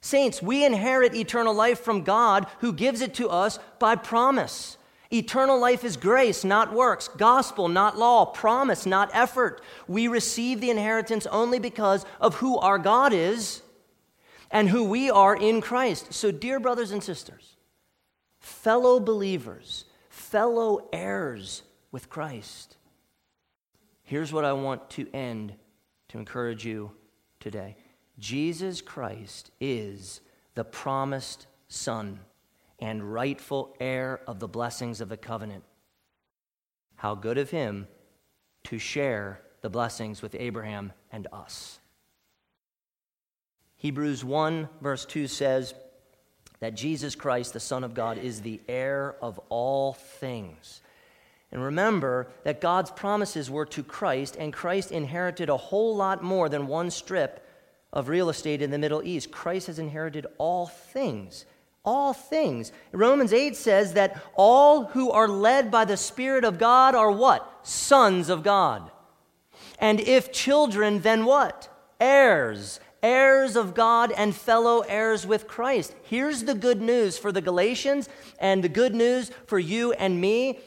Saints, 0.00 0.40
we 0.40 0.64
inherit 0.64 1.14
eternal 1.14 1.54
life 1.54 1.80
from 1.80 2.02
God 2.02 2.46
who 2.60 2.72
gives 2.72 3.00
it 3.00 3.14
to 3.14 3.28
us 3.28 3.58
by 3.78 3.96
promise. 3.96 4.77
Eternal 5.10 5.58
life 5.58 5.84
is 5.84 5.96
grace, 5.96 6.44
not 6.44 6.72
works, 6.72 7.08
gospel, 7.08 7.68
not 7.68 7.96
law, 7.96 8.26
promise, 8.26 8.84
not 8.84 9.10
effort. 9.14 9.62
We 9.86 10.06
receive 10.06 10.60
the 10.60 10.70
inheritance 10.70 11.26
only 11.26 11.58
because 11.58 12.04
of 12.20 12.36
who 12.36 12.58
our 12.58 12.78
God 12.78 13.14
is 13.14 13.62
and 14.50 14.68
who 14.68 14.84
we 14.84 15.10
are 15.10 15.34
in 15.34 15.62
Christ. 15.62 16.12
So, 16.12 16.30
dear 16.30 16.60
brothers 16.60 16.90
and 16.90 17.02
sisters, 17.02 17.56
fellow 18.38 19.00
believers, 19.00 19.86
fellow 20.10 20.88
heirs 20.92 21.62
with 21.90 22.10
Christ, 22.10 22.76
here's 24.02 24.32
what 24.32 24.44
I 24.44 24.52
want 24.52 24.90
to 24.90 25.08
end 25.14 25.54
to 26.08 26.18
encourage 26.18 26.66
you 26.66 26.92
today 27.40 27.76
Jesus 28.18 28.82
Christ 28.82 29.52
is 29.58 30.20
the 30.54 30.64
promised 30.64 31.46
Son 31.68 32.20
and 32.78 33.12
rightful 33.12 33.74
heir 33.80 34.20
of 34.26 34.38
the 34.38 34.48
blessings 34.48 35.00
of 35.00 35.08
the 35.08 35.16
covenant. 35.16 35.64
How 36.96 37.14
good 37.14 37.38
of 37.38 37.50
him 37.50 37.88
to 38.64 38.78
share 38.78 39.40
the 39.62 39.70
blessings 39.70 40.22
with 40.22 40.36
Abraham 40.38 40.92
and 41.10 41.26
us. 41.32 41.78
Hebrews 43.76 44.24
1, 44.24 44.68
verse 44.80 45.04
2 45.04 45.26
says 45.26 45.74
that 46.60 46.74
Jesus 46.74 47.14
Christ, 47.14 47.52
the 47.52 47.60
Son 47.60 47.84
of 47.84 47.94
God, 47.94 48.18
is 48.18 48.40
the 48.40 48.60
heir 48.68 49.16
of 49.22 49.38
all 49.48 49.92
things. 49.92 50.80
And 51.50 51.62
remember 51.62 52.28
that 52.42 52.60
God's 52.60 52.90
promises 52.90 53.50
were 53.50 53.66
to 53.66 53.82
Christ, 53.82 54.36
and 54.38 54.52
Christ 54.52 54.90
inherited 54.90 55.48
a 55.48 55.56
whole 55.56 55.96
lot 55.96 56.22
more 56.22 56.48
than 56.48 56.66
one 56.66 56.90
strip 56.90 57.46
of 57.92 58.08
real 58.08 58.28
estate 58.28 58.60
in 58.60 58.70
the 58.70 58.78
Middle 58.78 59.02
East. 59.02 59.30
Christ 59.30 59.68
has 59.68 59.78
inherited 59.78 60.26
all 60.36 60.66
things. 60.66 61.46
All 61.84 62.12
things. 62.12 62.72
Romans 62.92 63.32
8 63.32 63.56
says 63.56 63.94
that 63.94 64.22
all 64.34 64.84
who 64.86 65.10
are 65.10 65.28
led 65.28 65.70
by 65.70 65.84
the 65.84 65.96
Spirit 65.96 66.44
of 66.44 66.58
God 66.58 66.94
are 66.94 67.10
what? 67.10 67.60
Sons 67.62 68.28
of 68.28 68.42
God. 68.42 68.90
And 69.78 70.00
if 70.00 70.32
children, 70.32 71.00
then 71.00 71.24
what? 71.24 71.68
Heirs 72.00 72.80
heirs 73.02 73.56
of 73.56 73.74
God 73.74 74.12
and 74.12 74.34
fellow 74.34 74.80
heirs 74.80 75.26
with 75.26 75.46
Christ. 75.46 75.94
Here's 76.02 76.44
the 76.44 76.54
good 76.54 76.80
news 76.80 77.18
for 77.18 77.32
the 77.32 77.40
Galatians 77.40 78.08
and 78.38 78.62
the 78.62 78.68
good 78.68 78.94
news 78.94 79.30
for 79.46 79.58
you 79.58 79.92
and 79.92 80.20
me 80.20 80.58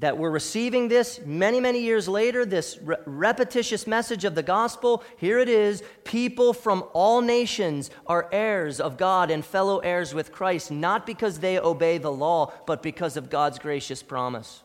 that 0.00 0.16
we're 0.16 0.30
receiving 0.30 0.88
this 0.88 1.20
many, 1.26 1.60
many 1.60 1.80
years 1.80 2.08
later, 2.08 2.46
this 2.46 2.78
re- 2.82 2.96
repetitious 3.04 3.86
message 3.86 4.24
of 4.24 4.34
the 4.34 4.42
gospel. 4.42 5.04
Here 5.18 5.38
it 5.38 5.48
is 5.48 5.82
people 6.04 6.54
from 6.54 6.84
all 6.94 7.20
nations 7.20 7.90
are 8.06 8.28
heirs 8.32 8.80
of 8.80 8.96
God 8.96 9.30
and 9.30 9.44
fellow 9.44 9.78
heirs 9.78 10.14
with 10.14 10.32
Christ, 10.32 10.70
not 10.70 11.04
because 11.04 11.38
they 11.38 11.58
obey 11.58 11.98
the 11.98 12.10
law, 12.10 12.50
but 12.66 12.82
because 12.82 13.18
of 13.18 13.28
God's 13.28 13.58
gracious 13.58 14.02
promise, 14.02 14.62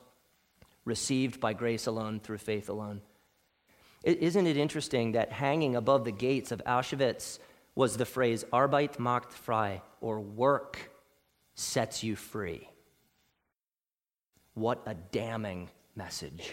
received 0.85 1.41
by 1.41 1.51
grace 1.51 1.85
alone 1.85 2.21
through 2.21 2.37
faith 2.37 2.69
alone. 2.69 3.01
Isn't 4.03 4.47
it 4.47 4.55
interesting 4.55 5.13
that 5.13 5.33
hanging 5.33 5.75
above 5.75 6.05
the 6.05 6.11
gates 6.11 6.51
of 6.51 6.63
Auschwitz 6.65 7.39
was 7.73 7.97
the 7.97 8.05
phrase 8.05 8.45
Arbeit 8.53 8.99
macht 8.99 9.33
frei, 9.33 9.81
or 9.99 10.21
work 10.21 10.91
sets 11.55 12.03
you 12.03 12.15
free? 12.15 12.69
What 14.55 14.81
a 14.85 14.95
damning 14.95 15.69
message. 15.95 16.51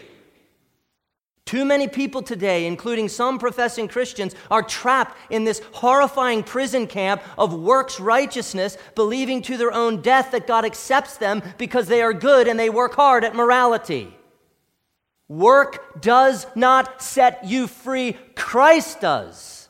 Too 1.45 1.65
many 1.65 1.87
people 1.87 2.21
today, 2.21 2.65
including 2.65 3.09
some 3.09 3.37
professing 3.37 3.87
Christians, 3.87 4.33
are 4.49 4.63
trapped 4.63 5.17
in 5.29 5.43
this 5.43 5.61
horrifying 5.73 6.43
prison 6.43 6.87
camp 6.87 7.21
of 7.37 7.53
works 7.53 7.99
righteousness, 7.99 8.77
believing 8.95 9.41
to 9.43 9.57
their 9.57 9.73
own 9.73 10.01
death 10.01 10.31
that 10.31 10.47
God 10.47 10.65
accepts 10.65 11.17
them 11.17 11.43
because 11.57 11.87
they 11.87 12.01
are 12.01 12.13
good 12.13 12.47
and 12.47 12.59
they 12.59 12.69
work 12.69 12.95
hard 12.95 13.23
at 13.23 13.35
morality. 13.35 14.15
Work 15.27 16.01
does 16.01 16.47
not 16.55 17.01
set 17.01 17.45
you 17.45 17.67
free, 17.67 18.13
Christ 18.35 19.01
does. 19.01 19.69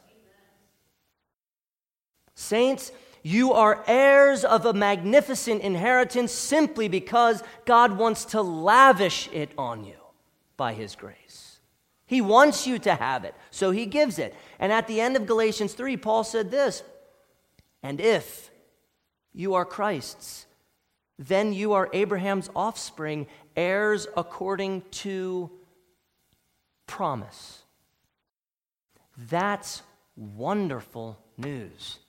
Saints, 2.35 2.91
you 3.23 3.53
are 3.53 3.83
heirs 3.87 4.43
of 4.43 4.65
a 4.65 4.73
magnificent 4.73 5.61
inheritance 5.61 6.33
simply 6.33 6.89
because 6.89 7.41
God 7.65 7.97
wants 7.97 8.25
to 8.25 8.41
lavish 8.41 9.29
it 9.31 9.51
on 9.57 9.85
you 9.85 9.95
by 10.57 10.73
His 10.73 10.95
grace. 10.95 11.59
He 12.05 12.19
wants 12.19 12.67
you 12.67 12.77
to 12.79 12.93
have 12.93 13.23
it, 13.23 13.33
so 13.49 13.71
He 13.71 13.85
gives 13.85 14.19
it. 14.19 14.35
And 14.59 14.73
at 14.73 14.87
the 14.87 14.99
end 14.99 15.15
of 15.15 15.25
Galatians 15.25 15.73
3, 15.73 15.95
Paul 15.97 16.25
said 16.25 16.51
this 16.51 16.83
And 17.81 18.01
if 18.01 18.51
you 19.31 19.53
are 19.53 19.65
Christ's, 19.65 20.45
then 21.17 21.53
you 21.53 21.73
are 21.73 21.89
Abraham's 21.93 22.49
offspring, 22.53 23.27
heirs 23.55 24.05
according 24.17 24.81
to 24.91 25.49
promise. 26.87 27.63
That's 29.29 29.81
wonderful 30.17 31.17
news. 31.37 31.99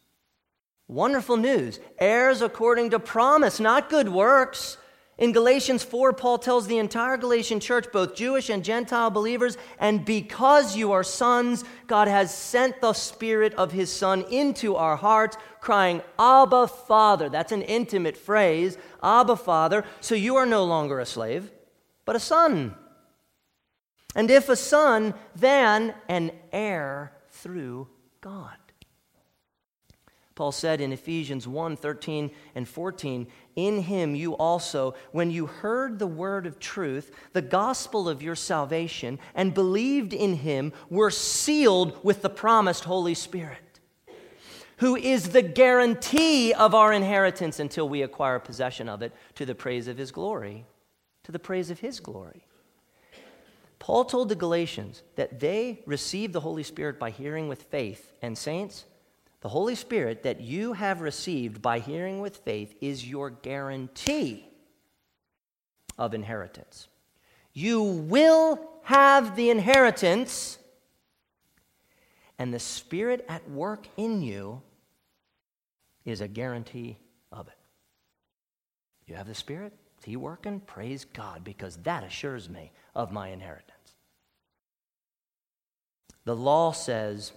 Wonderful 0.89 1.37
news. 1.37 1.81
Heirs 1.99 2.43
according 2.43 2.91
to 2.91 2.99
promise, 2.99 3.59
not 3.59 3.89
good 3.89 4.09
works. 4.09 4.77
In 5.17 5.33
Galatians 5.33 5.85
4, 5.85 6.13
Paul 6.13 6.39
tells 6.39 6.67
the 6.67 6.79
entire 6.79 7.17
Galatian 7.17 7.61
church, 7.61 7.87
both 7.93 8.17
Jewish 8.17 8.51
and 8.51 8.65
Gentile 8.65 9.11
believers, 9.11 9.57
and 9.79 10.05
because 10.05 10.77
you 10.77 10.91
are 10.91 11.05
sons, 11.05 11.65
God 11.87 12.09
has 12.09 12.35
sent 12.35 12.81
the 12.81 12.93
Spirit 12.93 13.55
of 13.55 13.71
His 13.71 13.93
Son 13.93 14.25
into 14.29 14.75
our 14.75 14.97
hearts, 14.97 15.37
crying, 15.61 16.03
Abba, 16.19 16.67
Father. 16.67 17.29
That's 17.29 17.53
an 17.53 17.63
intimate 17.63 18.17
phrase, 18.17 18.77
Abba, 19.05 19.37
Father. 19.37 19.85
So 20.01 20.17
you 20.17 20.35
are 20.35 20.47
no 20.47 20.65
longer 20.65 20.99
a 20.99 21.07
slave, 21.07 21.53
but 22.05 22.17
a 22.17 22.21
son. 22.21 22.75
And 24.17 24.31
if 24.31 24.49
a 24.49 24.57
son, 24.57 25.15
then 25.37 25.95
an 26.09 26.33
heir 26.53 27.13
through 27.31 27.89
God. 28.21 28.57
Paul 30.35 30.51
said 30.51 30.81
in 30.81 30.93
Ephesians 30.93 31.47
1 31.47 31.77
13 31.77 32.31
and 32.55 32.69
14, 32.69 33.27
In 33.55 33.83
him 33.83 34.17
you 34.17 34.37
also, 34.37 34.95
when 35.13 35.31
you 35.31 35.47
heard 35.47 35.99
the 35.99 36.09
word 36.09 36.47
of 36.47 36.59
truth, 36.59 37.15
the 37.33 37.43
gospel 37.43 38.09
of 38.09 38.23
your 38.23 38.35
salvation, 38.35 39.21
and 39.35 39.55
believed 39.55 40.13
in 40.13 40.35
him, 40.35 40.73
were 40.91 41.11
sealed 41.11 42.03
with 42.05 42.23
the 42.23 42.31
promised 42.31 42.85
Holy 42.85 43.15
Spirit, 43.15 43.81
who 44.79 44.97
is 44.97 45.29
the 45.31 45.43
guarantee 45.43 46.53
of 46.53 46.75
our 46.75 46.93
inheritance 46.93 47.61
until 47.61 47.89
we 47.89 48.03
acquire 48.03 48.41
possession 48.41 48.89
of 48.89 49.03
it 49.03 49.13
to 49.37 49.47
the 49.47 49.55
praise 49.55 49.87
of 49.87 49.99
his 49.99 50.11
glory. 50.11 50.67
To 51.25 51.33
the 51.33 51.39
praise 51.39 51.71
of 51.71 51.79
his 51.79 52.01
glory. 52.01 52.45
Paul 53.79 54.05
told 54.05 54.29
the 54.29 54.35
Galatians 54.35 55.03
that 55.17 55.41
they 55.41 55.83
received 55.87 56.33
the 56.33 56.41
Holy 56.41 56.63
Spirit 56.63 56.99
by 56.99 57.11
hearing 57.11 57.49
with 57.49 57.63
faith. 57.63 58.13
And, 58.21 58.37
saints, 58.37 58.85
the 59.45 59.51
Holy 59.51 59.75
Spirit 59.75 60.23
that 60.23 60.41
you 60.41 60.73
have 60.73 61.03
received 61.03 61.61
by 61.61 61.79
hearing 61.79 62.21
with 62.23 62.39
faith 62.39 62.75
is 62.81 63.07
your 63.07 63.29
guarantee 63.29 64.49
of 65.99 66.15
inheritance. 66.15 66.89
You 67.53 67.83
will 67.83 68.59
have 68.85 69.37
the 69.37 69.51
inheritance, 69.51 70.59
and 72.39 72.55
the 72.55 72.59
Spirit 72.59 73.23
at 73.29 73.47
work 73.51 73.87
in 73.99 74.23
you 74.23 74.63
is 76.07 76.23
a 76.23 76.27
guarantee 76.27 76.97
of 77.31 77.47
it. 77.47 77.59
You 79.07 79.15
have 79.17 79.29
the 79.29 79.35
Spirit? 79.35 79.75
Is 79.99 80.05
He 80.07 80.17
working? 80.17 80.61
Praise 80.61 81.05
God, 81.05 81.45
because 81.45 81.77
that 81.83 82.03
assures 82.03 82.49
me 82.49 82.73
of 82.95 83.13
my 83.13 83.29
inheritance. 83.29 83.97
The 86.25 86.35
law 86.35 86.73
says 86.73 87.33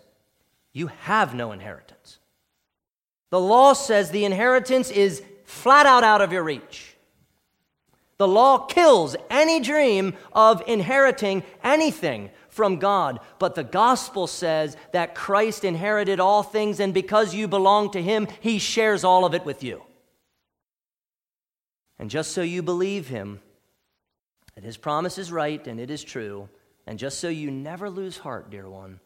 you 0.77 0.87
have 1.01 1.33
no 1.33 1.51
inheritance. 1.53 2.19
The 3.31 3.39
law 3.39 3.73
says 3.73 4.11
the 4.11 4.25
inheritance 4.25 4.91
is 4.91 5.23
flat 5.43 5.87
out 5.87 6.03
out 6.03 6.21
of 6.21 6.31
your 6.31 6.43
reach. 6.43 6.95
The 8.17 8.27
law 8.27 8.59
kills 8.59 9.15
any 9.31 9.59
dream 9.59 10.15
of 10.33 10.61
inheriting 10.67 11.43
anything 11.63 12.29
from 12.49 12.77
God. 12.77 13.19
But 13.39 13.55
the 13.55 13.63
gospel 13.63 14.27
says 14.27 14.77
that 14.91 15.15
Christ 15.15 15.63
inherited 15.63 16.19
all 16.19 16.43
things, 16.43 16.79
and 16.79 16.93
because 16.93 17.33
you 17.33 17.47
belong 17.47 17.91
to 17.91 18.01
Him, 18.01 18.27
He 18.39 18.59
shares 18.59 19.03
all 19.03 19.25
of 19.25 19.33
it 19.33 19.45
with 19.45 19.63
you. 19.63 19.81
And 21.97 22.09
just 22.09 22.31
so 22.33 22.43
you 22.43 22.61
believe 22.61 23.07
Him, 23.07 23.39
that 24.53 24.63
His 24.63 24.77
promise 24.77 25.17
is 25.17 25.31
right 25.31 25.65
and 25.65 25.79
it 25.79 25.89
is 25.89 26.03
true, 26.03 26.49
and 26.85 26.99
just 26.99 27.19
so 27.19 27.29
you 27.29 27.49
never 27.49 27.89
lose 27.89 28.17
heart, 28.17 28.51
dear 28.51 28.69
one, 28.69 28.99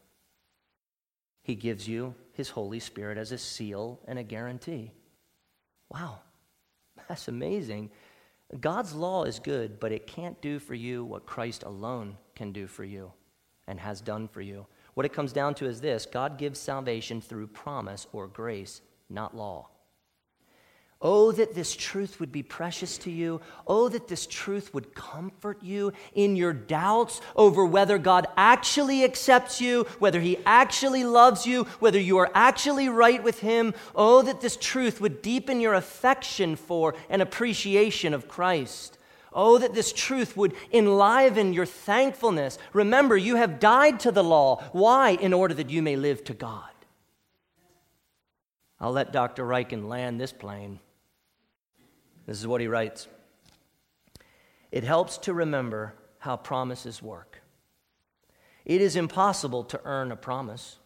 He 1.43 1.55
gives 1.55 1.87
you 1.87 2.15
His 2.33 2.49
Holy 2.49 2.79
Spirit 2.79 3.17
as 3.17 3.31
a 3.31 3.37
seal 3.37 3.99
and 4.07 4.19
a 4.19 4.23
guarantee. 4.23 4.91
Wow, 5.89 6.19
that's 7.07 7.27
amazing. 7.27 7.89
God's 8.59 8.93
law 8.93 9.23
is 9.23 9.39
good, 9.39 9.79
but 9.79 9.91
it 9.91 10.07
can't 10.07 10.41
do 10.41 10.59
for 10.59 10.75
you 10.75 11.03
what 11.05 11.25
Christ 11.25 11.63
alone 11.63 12.17
can 12.35 12.51
do 12.51 12.67
for 12.67 12.83
you 12.83 13.11
and 13.67 13.79
has 13.79 14.01
done 14.01 14.27
for 14.27 14.41
you. 14.41 14.65
What 14.93 15.05
it 15.05 15.13
comes 15.13 15.31
down 15.31 15.55
to 15.55 15.65
is 15.65 15.79
this 15.79 16.05
God 16.05 16.37
gives 16.37 16.59
salvation 16.59 17.21
through 17.21 17.47
promise 17.47 18.07
or 18.11 18.27
grace, 18.27 18.81
not 19.09 19.35
law. 19.35 19.69
Oh, 21.03 21.31
that 21.31 21.55
this 21.55 21.75
truth 21.75 22.19
would 22.19 22.31
be 22.31 22.43
precious 22.43 22.99
to 22.99 23.09
you. 23.09 23.41
Oh, 23.65 23.89
that 23.89 24.07
this 24.07 24.27
truth 24.27 24.71
would 24.71 24.93
comfort 24.93 25.57
you 25.63 25.93
in 26.13 26.35
your 26.35 26.53
doubts 26.53 27.21
over 27.35 27.65
whether 27.65 27.97
God 27.97 28.27
actually 28.37 29.03
accepts 29.03 29.59
you, 29.59 29.85
whether 29.97 30.19
He 30.19 30.37
actually 30.45 31.03
loves 31.03 31.47
you, 31.47 31.63
whether 31.79 31.99
you 31.99 32.19
are 32.19 32.29
actually 32.35 32.87
right 32.87 33.23
with 33.23 33.39
Him. 33.39 33.73
Oh, 33.95 34.21
that 34.21 34.41
this 34.41 34.57
truth 34.57 35.01
would 35.01 35.23
deepen 35.23 35.59
your 35.59 35.73
affection 35.73 36.55
for 36.55 36.93
and 37.09 37.19
appreciation 37.19 38.13
of 38.13 38.27
Christ. 38.27 38.99
Oh, 39.33 39.57
that 39.57 39.73
this 39.73 39.91
truth 39.91 40.37
would 40.37 40.53
enliven 40.71 41.51
your 41.53 41.65
thankfulness. 41.65 42.59
Remember, 42.73 43.17
you 43.17 43.37
have 43.37 43.59
died 43.59 44.01
to 44.01 44.11
the 44.11 44.23
law. 44.23 44.61
Why? 44.71 45.11
In 45.11 45.33
order 45.33 45.55
that 45.55 45.71
you 45.71 45.81
may 45.81 45.95
live 45.95 46.23
to 46.25 46.35
God. 46.35 46.65
I'll 48.79 48.91
let 48.91 49.11
Dr. 49.11 49.45
Ryken 49.45 49.87
land 49.87 50.19
this 50.19 50.31
plane. 50.31 50.79
This 52.25 52.39
is 52.39 52.47
what 52.47 52.61
he 52.61 52.67
writes 52.67 53.07
It 54.71 54.83
helps 54.83 55.17
to 55.19 55.33
remember 55.33 55.93
how 56.19 56.37
promises 56.37 57.01
work. 57.01 57.41
It 58.65 58.81
is 58.81 58.95
impossible 58.95 59.63
to 59.65 59.81
earn 59.85 60.11
a 60.11 60.15
promise. 60.15 60.77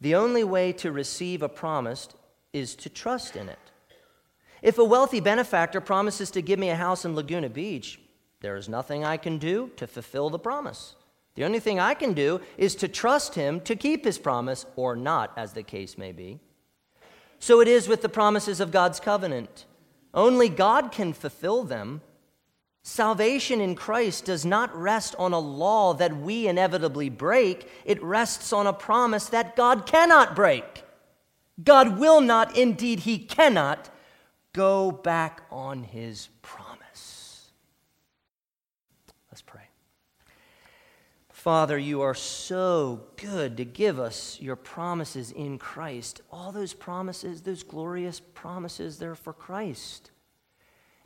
The 0.00 0.14
only 0.14 0.44
way 0.44 0.72
to 0.74 0.92
receive 0.92 1.42
a 1.42 1.48
promise 1.48 2.08
is 2.52 2.74
to 2.76 2.88
trust 2.88 3.34
in 3.34 3.48
it. 3.48 3.58
If 4.62 4.78
a 4.78 4.84
wealthy 4.84 5.20
benefactor 5.20 5.80
promises 5.80 6.30
to 6.32 6.42
give 6.42 6.58
me 6.58 6.70
a 6.70 6.76
house 6.76 7.04
in 7.04 7.14
Laguna 7.14 7.48
Beach, 7.48 8.00
there 8.40 8.56
is 8.56 8.68
nothing 8.68 9.04
I 9.04 9.16
can 9.16 9.38
do 9.38 9.70
to 9.76 9.86
fulfill 9.86 10.30
the 10.30 10.38
promise. 10.38 10.94
The 11.34 11.44
only 11.44 11.60
thing 11.60 11.78
I 11.78 11.94
can 11.94 12.14
do 12.14 12.40
is 12.56 12.74
to 12.76 12.88
trust 12.88 13.34
him 13.34 13.60
to 13.62 13.76
keep 13.76 14.04
his 14.04 14.18
promise 14.18 14.64
or 14.74 14.96
not, 14.96 15.32
as 15.36 15.52
the 15.52 15.62
case 15.62 15.98
may 15.98 16.12
be. 16.12 16.40
So 17.38 17.60
it 17.60 17.68
is 17.68 17.88
with 17.88 18.02
the 18.02 18.08
promises 18.08 18.60
of 18.60 18.70
God's 18.70 19.00
covenant. 19.00 19.66
Only 20.16 20.48
God 20.48 20.90
can 20.90 21.12
fulfill 21.12 21.62
them. 21.62 22.00
Salvation 22.82 23.60
in 23.60 23.74
Christ 23.74 24.24
does 24.24 24.46
not 24.46 24.74
rest 24.74 25.14
on 25.18 25.34
a 25.34 25.38
law 25.38 25.92
that 25.94 26.16
we 26.16 26.48
inevitably 26.48 27.10
break, 27.10 27.68
it 27.84 28.02
rests 28.02 28.52
on 28.52 28.66
a 28.66 28.72
promise 28.72 29.26
that 29.26 29.56
God 29.56 29.84
cannot 29.84 30.34
break. 30.34 30.84
God 31.62 31.98
will 31.98 32.20
not, 32.20 32.56
indeed, 32.56 33.00
He 33.00 33.18
cannot, 33.18 33.90
go 34.52 34.90
back 34.90 35.42
on 35.50 35.82
His 35.82 36.28
promise. 36.42 37.50
Let's 39.30 39.42
pray. 39.42 39.68
Father, 41.46 41.78
you 41.78 42.00
are 42.00 42.12
so 42.12 43.02
good 43.14 43.58
to 43.58 43.64
give 43.64 44.00
us 44.00 44.36
your 44.40 44.56
promises 44.56 45.30
in 45.30 45.58
Christ. 45.58 46.20
All 46.32 46.50
those 46.50 46.74
promises, 46.74 47.42
those 47.42 47.62
glorious 47.62 48.18
promises, 48.18 48.98
they're 48.98 49.14
for 49.14 49.32
Christ. 49.32 50.10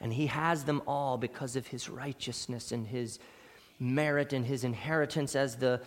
And 0.01 0.15
he 0.15 0.29
has 0.29 0.65
them 0.65 0.81
all 0.87 1.19
because 1.19 1.57
of 1.57 1.67
his 1.67 1.91
righteousness 1.91 2.73
and 2.73 2.87
his 2.87 3.19
merit 3.79 4.33
and 4.33 4.47
his 4.47 4.65
inheritance 4.65 5.37
as 5.37 5.57
the 5.57 5.83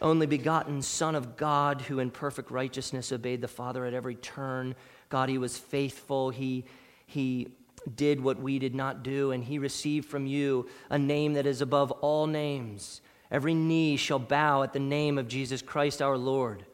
only 0.00 0.26
begotten 0.26 0.82
Son 0.82 1.16
of 1.16 1.36
God, 1.36 1.80
who 1.80 1.98
in 1.98 2.12
perfect 2.12 2.52
righteousness 2.52 3.10
obeyed 3.10 3.40
the 3.40 3.48
Father 3.48 3.86
at 3.86 3.92
every 3.92 4.14
turn. 4.14 4.76
God, 5.08 5.28
he 5.28 5.38
was 5.38 5.58
faithful. 5.58 6.30
He, 6.30 6.64
he 7.06 7.48
did 7.96 8.20
what 8.20 8.38
we 8.38 8.60
did 8.60 8.76
not 8.76 9.02
do, 9.02 9.32
and 9.32 9.42
he 9.42 9.58
received 9.58 10.08
from 10.08 10.26
you 10.26 10.68
a 10.90 10.96
name 10.96 11.32
that 11.32 11.44
is 11.44 11.60
above 11.60 11.90
all 11.90 12.28
names. 12.28 13.00
Every 13.30 13.54
knee 13.54 13.96
shall 13.96 14.18
bow 14.18 14.62
at 14.62 14.72
the 14.72 14.78
name 14.78 15.18
of 15.18 15.28
Jesus 15.28 15.62
Christ 15.62 16.00
our 16.00 16.16
Lord. 16.16 16.64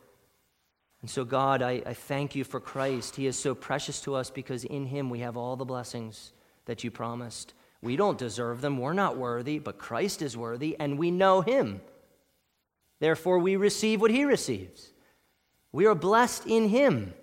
And 1.00 1.10
so, 1.10 1.24
God, 1.24 1.62
I, 1.62 1.82
I 1.84 1.94
thank 1.94 2.34
you 2.34 2.44
for 2.44 2.60
Christ. 2.60 3.16
He 3.16 3.26
is 3.26 3.38
so 3.38 3.54
precious 3.54 4.00
to 4.02 4.14
us 4.14 4.30
because 4.30 4.64
in 4.64 4.86
him 4.86 5.10
we 5.10 5.20
have 5.20 5.36
all 5.36 5.56
the 5.56 5.64
blessings 5.64 6.32
that 6.66 6.84
you 6.84 6.90
promised. 6.90 7.54
We 7.82 7.96
don't 7.96 8.18
deserve 8.18 8.60
them, 8.60 8.78
we're 8.78 8.92
not 8.92 9.16
worthy, 9.16 9.58
but 9.58 9.78
Christ 9.78 10.22
is 10.22 10.36
worthy, 10.36 10.76
and 10.78 10.98
we 10.98 11.10
know 11.10 11.40
him. 11.40 11.80
Therefore, 13.00 13.40
we 13.40 13.56
receive 13.56 14.00
what 14.00 14.12
he 14.12 14.24
receives. 14.24 14.92
We 15.72 15.86
are 15.86 15.94
blessed 15.96 16.46
in 16.46 16.68
him. 16.68 17.14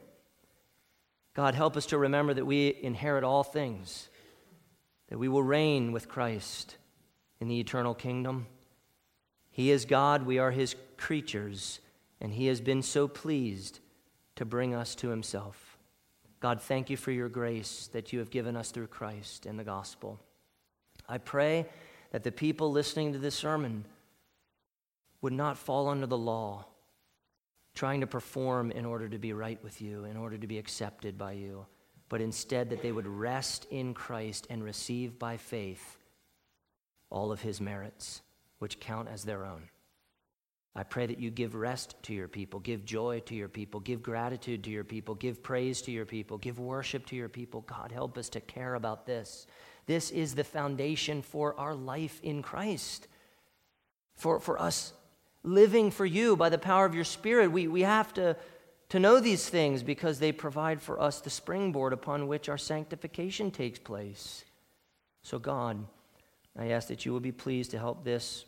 God, 1.33 1.55
help 1.55 1.77
us 1.77 1.85
to 1.87 1.97
remember 1.97 2.33
that 2.33 2.45
we 2.45 2.77
inherit 2.81 3.23
all 3.23 3.43
things, 3.43 4.09
that 5.07 5.17
we 5.17 5.29
will 5.29 5.43
reign 5.43 5.93
with 5.93 6.09
Christ 6.09 6.75
in 7.39 7.47
the 7.47 7.61
eternal 7.61 7.93
kingdom. 7.93 8.47
He 9.59 9.71
is 9.71 9.83
God, 9.83 10.25
we 10.25 10.39
are 10.39 10.51
his 10.51 10.77
creatures, 10.95 11.81
and 12.21 12.31
he 12.31 12.45
has 12.45 12.61
been 12.61 12.81
so 12.81 13.09
pleased 13.09 13.81
to 14.37 14.45
bring 14.45 14.73
us 14.73 14.95
to 14.95 15.09
himself. 15.09 15.77
God, 16.39 16.61
thank 16.61 16.89
you 16.89 16.95
for 16.95 17.11
your 17.11 17.27
grace 17.27 17.89
that 17.91 18.13
you 18.13 18.19
have 18.19 18.31
given 18.31 18.55
us 18.55 18.71
through 18.71 18.87
Christ 18.87 19.45
and 19.45 19.59
the 19.59 19.65
gospel. 19.65 20.17
I 21.09 21.17
pray 21.17 21.67
that 22.11 22.23
the 22.23 22.31
people 22.31 22.71
listening 22.71 23.11
to 23.11 23.19
this 23.19 23.35
sermon 23.35 23.83
would 25.21 25.33
not 25.33 25.57
fall 25.57 25.89
under 25.89 26.07
the 26.07 26.17
law, 26.17 26.65
trying 27.75 27.99
to 27.99 28.07
perform 28.07 28.71
in 28.71 28.85
order 28.85 29.09
to 29.09 29.17
be 29.17 29.33
right 29.33 29.61
with 29.61 29.81
you, 29.81 30.05
in 30.05 30.15
order 30.15 30.37
to 30.37 30.47
be 30.47 30.57
accepted 30.57 31.17
by 31.17 31.33
you, 31.33 31.65
but 32.07 32.21
instead 32.21 32.69
that 32.69 32.81
they 32.81 32.93
would 32.93 33.07
rest 33.07 33.67
in 33.69 33.93
Christ 33.93 34.47
and 34.49 34.63
receive 34.63 35.19
by 35.19 35.35
faith 35.35 35.97
all 37.09 37.33
of 37.33 37.41
his 37.41 37.59
merits, 37.59 38.21
which 38.59 38.79
count 38.79 39.09
as 39.09 39.23
their 39.23 39.45
own. 39.45 39.69
I 40.75 40.83
pray 40.83 41.07
that 41.07 41.19
you 41.19 41.31
give 41.31 41.55
rest 41.55 41.95
to 42.03 42.13
your 42.13 42.27
people, 42.27 42.59
give 42.59 42.85
joy 42.85 43.21
to 43.25 43.35
your 43.35 43.49
people, 43.49 43.79
give 43.79 44.03
gratitude 44.03 44.63
to 44.63 44.69
your 44.69 44.83
people, 44.83 45.15
give 45.15 45.41
praise 45.41 45.81
to 45.81 45.91
your 45.91 46.05
people, 46.05 46.37
give 46.37 46.59
worship 46.59 47.05
to 47.07 47.15
your 47.15 47.27
people. 47.27 47.61
God, 47.61 47.91
help 47.91 48.17
us 48.17 48.29
to 48.29 48.39
care 48.39 48.75
about 48.75 49.05
this 49.05 49.47
this 49.89 50.11
is 50.11 50.35
the 50.35 50.43
foundation 50.43 51.23
for 51.23 51.59
our 51.59 51.73
life 51.73 52.19
in 52.21 52.43
Christ. 52.43 53.07
For, 54.13 54.39
for 54.39 54.61
us 54.61 54.93
living 55.41 55.89
for 55.89 56.05
you 56.05 56.35
by 56.35 56.49
the 56.49 56.59
power 56.59 56.85
of 56.85 56.93
your 56.93 57.03
Spirit, 57.03 57.51
we, 57.51 57.67
we 57.67 57.81
have 57.81 58.13
to, 58.13 58.37
to 58.89 58.99
know 58.99 59.19
these 59.19 59.49
things 59.49 59.81
because 59.81 60.19
they 60.19 60.31
provide 60.31 60.79
for 60.79 61.01
us 61.01 61.21
the 61.21 61.31
springboard 61.31 61.91
upon 61.91 62.27
which 62.27 62.49
our 62.49 62.57
sanctification 62.57 63.49
takes 63.49 63.79
place. 63.79 64.45
So, 65.23 65.39
God, 65.39 65.83
I 66.55 66.67
ask 66.67 66.87
that 66.89 67.03
you 67.03 67.11
will 67.11 67.19
be 67.19 67.31
pleased 67.31 67.71
to 67.71 67.79
help 67.79 68.03
this 68.03 68.45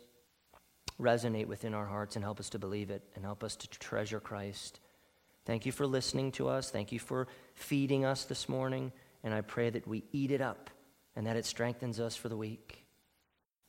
resonate 1.00 1.46
within 1.46 1.74
our 1.74 1.86
hearts 1.86 2.16
and 2.16 2.24
help 2.24 2.40
us 2.40 2.50
to 2.50 2.58
believe 2.58 2.90
it 2.90 3.02
and 3.14 3.24
help 3.24 3.42
us 3.42 3.56
to 3.56 3.68
treasure 3.68 4.20
Christ. 4.20 4.80
Thank 5.44 5.66
you 5.66 5.72
for 5.72 5.86
listening 5.86 6.32
to 6.32 6.48
us. 6.48 6.70
Thank 6.70 6.92
you 6.92 6.98
for 6.98 7.26
feeding 7.54 8.04
us 8.04 8.24
this 8.24 8.48
morning. 8.48 8.92
And 9.24 9.34
I 9.34 9.40
pray 9.40 9.70
that 9.70 9.86
we 9.86 10.04
eat 10.12 10.30
it 10.30 10.40
up 10.40 10.70
and 11.16 11.26
that 11.26 11.36
it 11.36 11.46
strengthens 11.46 12.00
us 12.00 12.16
for 12.16 12.28
the 12.28 12.36
week 12.36 12.84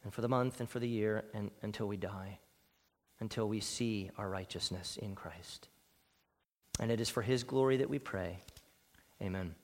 and 0.04 0.14
for 0.14 0.22
the 0.22 0.30
month 0.30 0.60
and 0.60 0.70
for 0.70 0.80
the 0.80 0.88
year 0.88 1.26
and 1.34 1.52
until 1.62 1.88
we 1.88 1.98
die, 1.98 2.40
until 3.20 3.48
we 3.48 3.60
see 3.60 4.12
our 4.18 4.30
righteousness 4.30 4.98
in 5.02 5.16
Christ. 5.16 5.68
And 6.80 6.92
it 6.92 7.00
is 7.00 7.10
for 7.10 7.22
his 7.22 7.44
glory 7.44 7.78
that 7.78 7.90
we 7.90 8.00
pray. 8.00 8.40
Amen. 9.22 9.56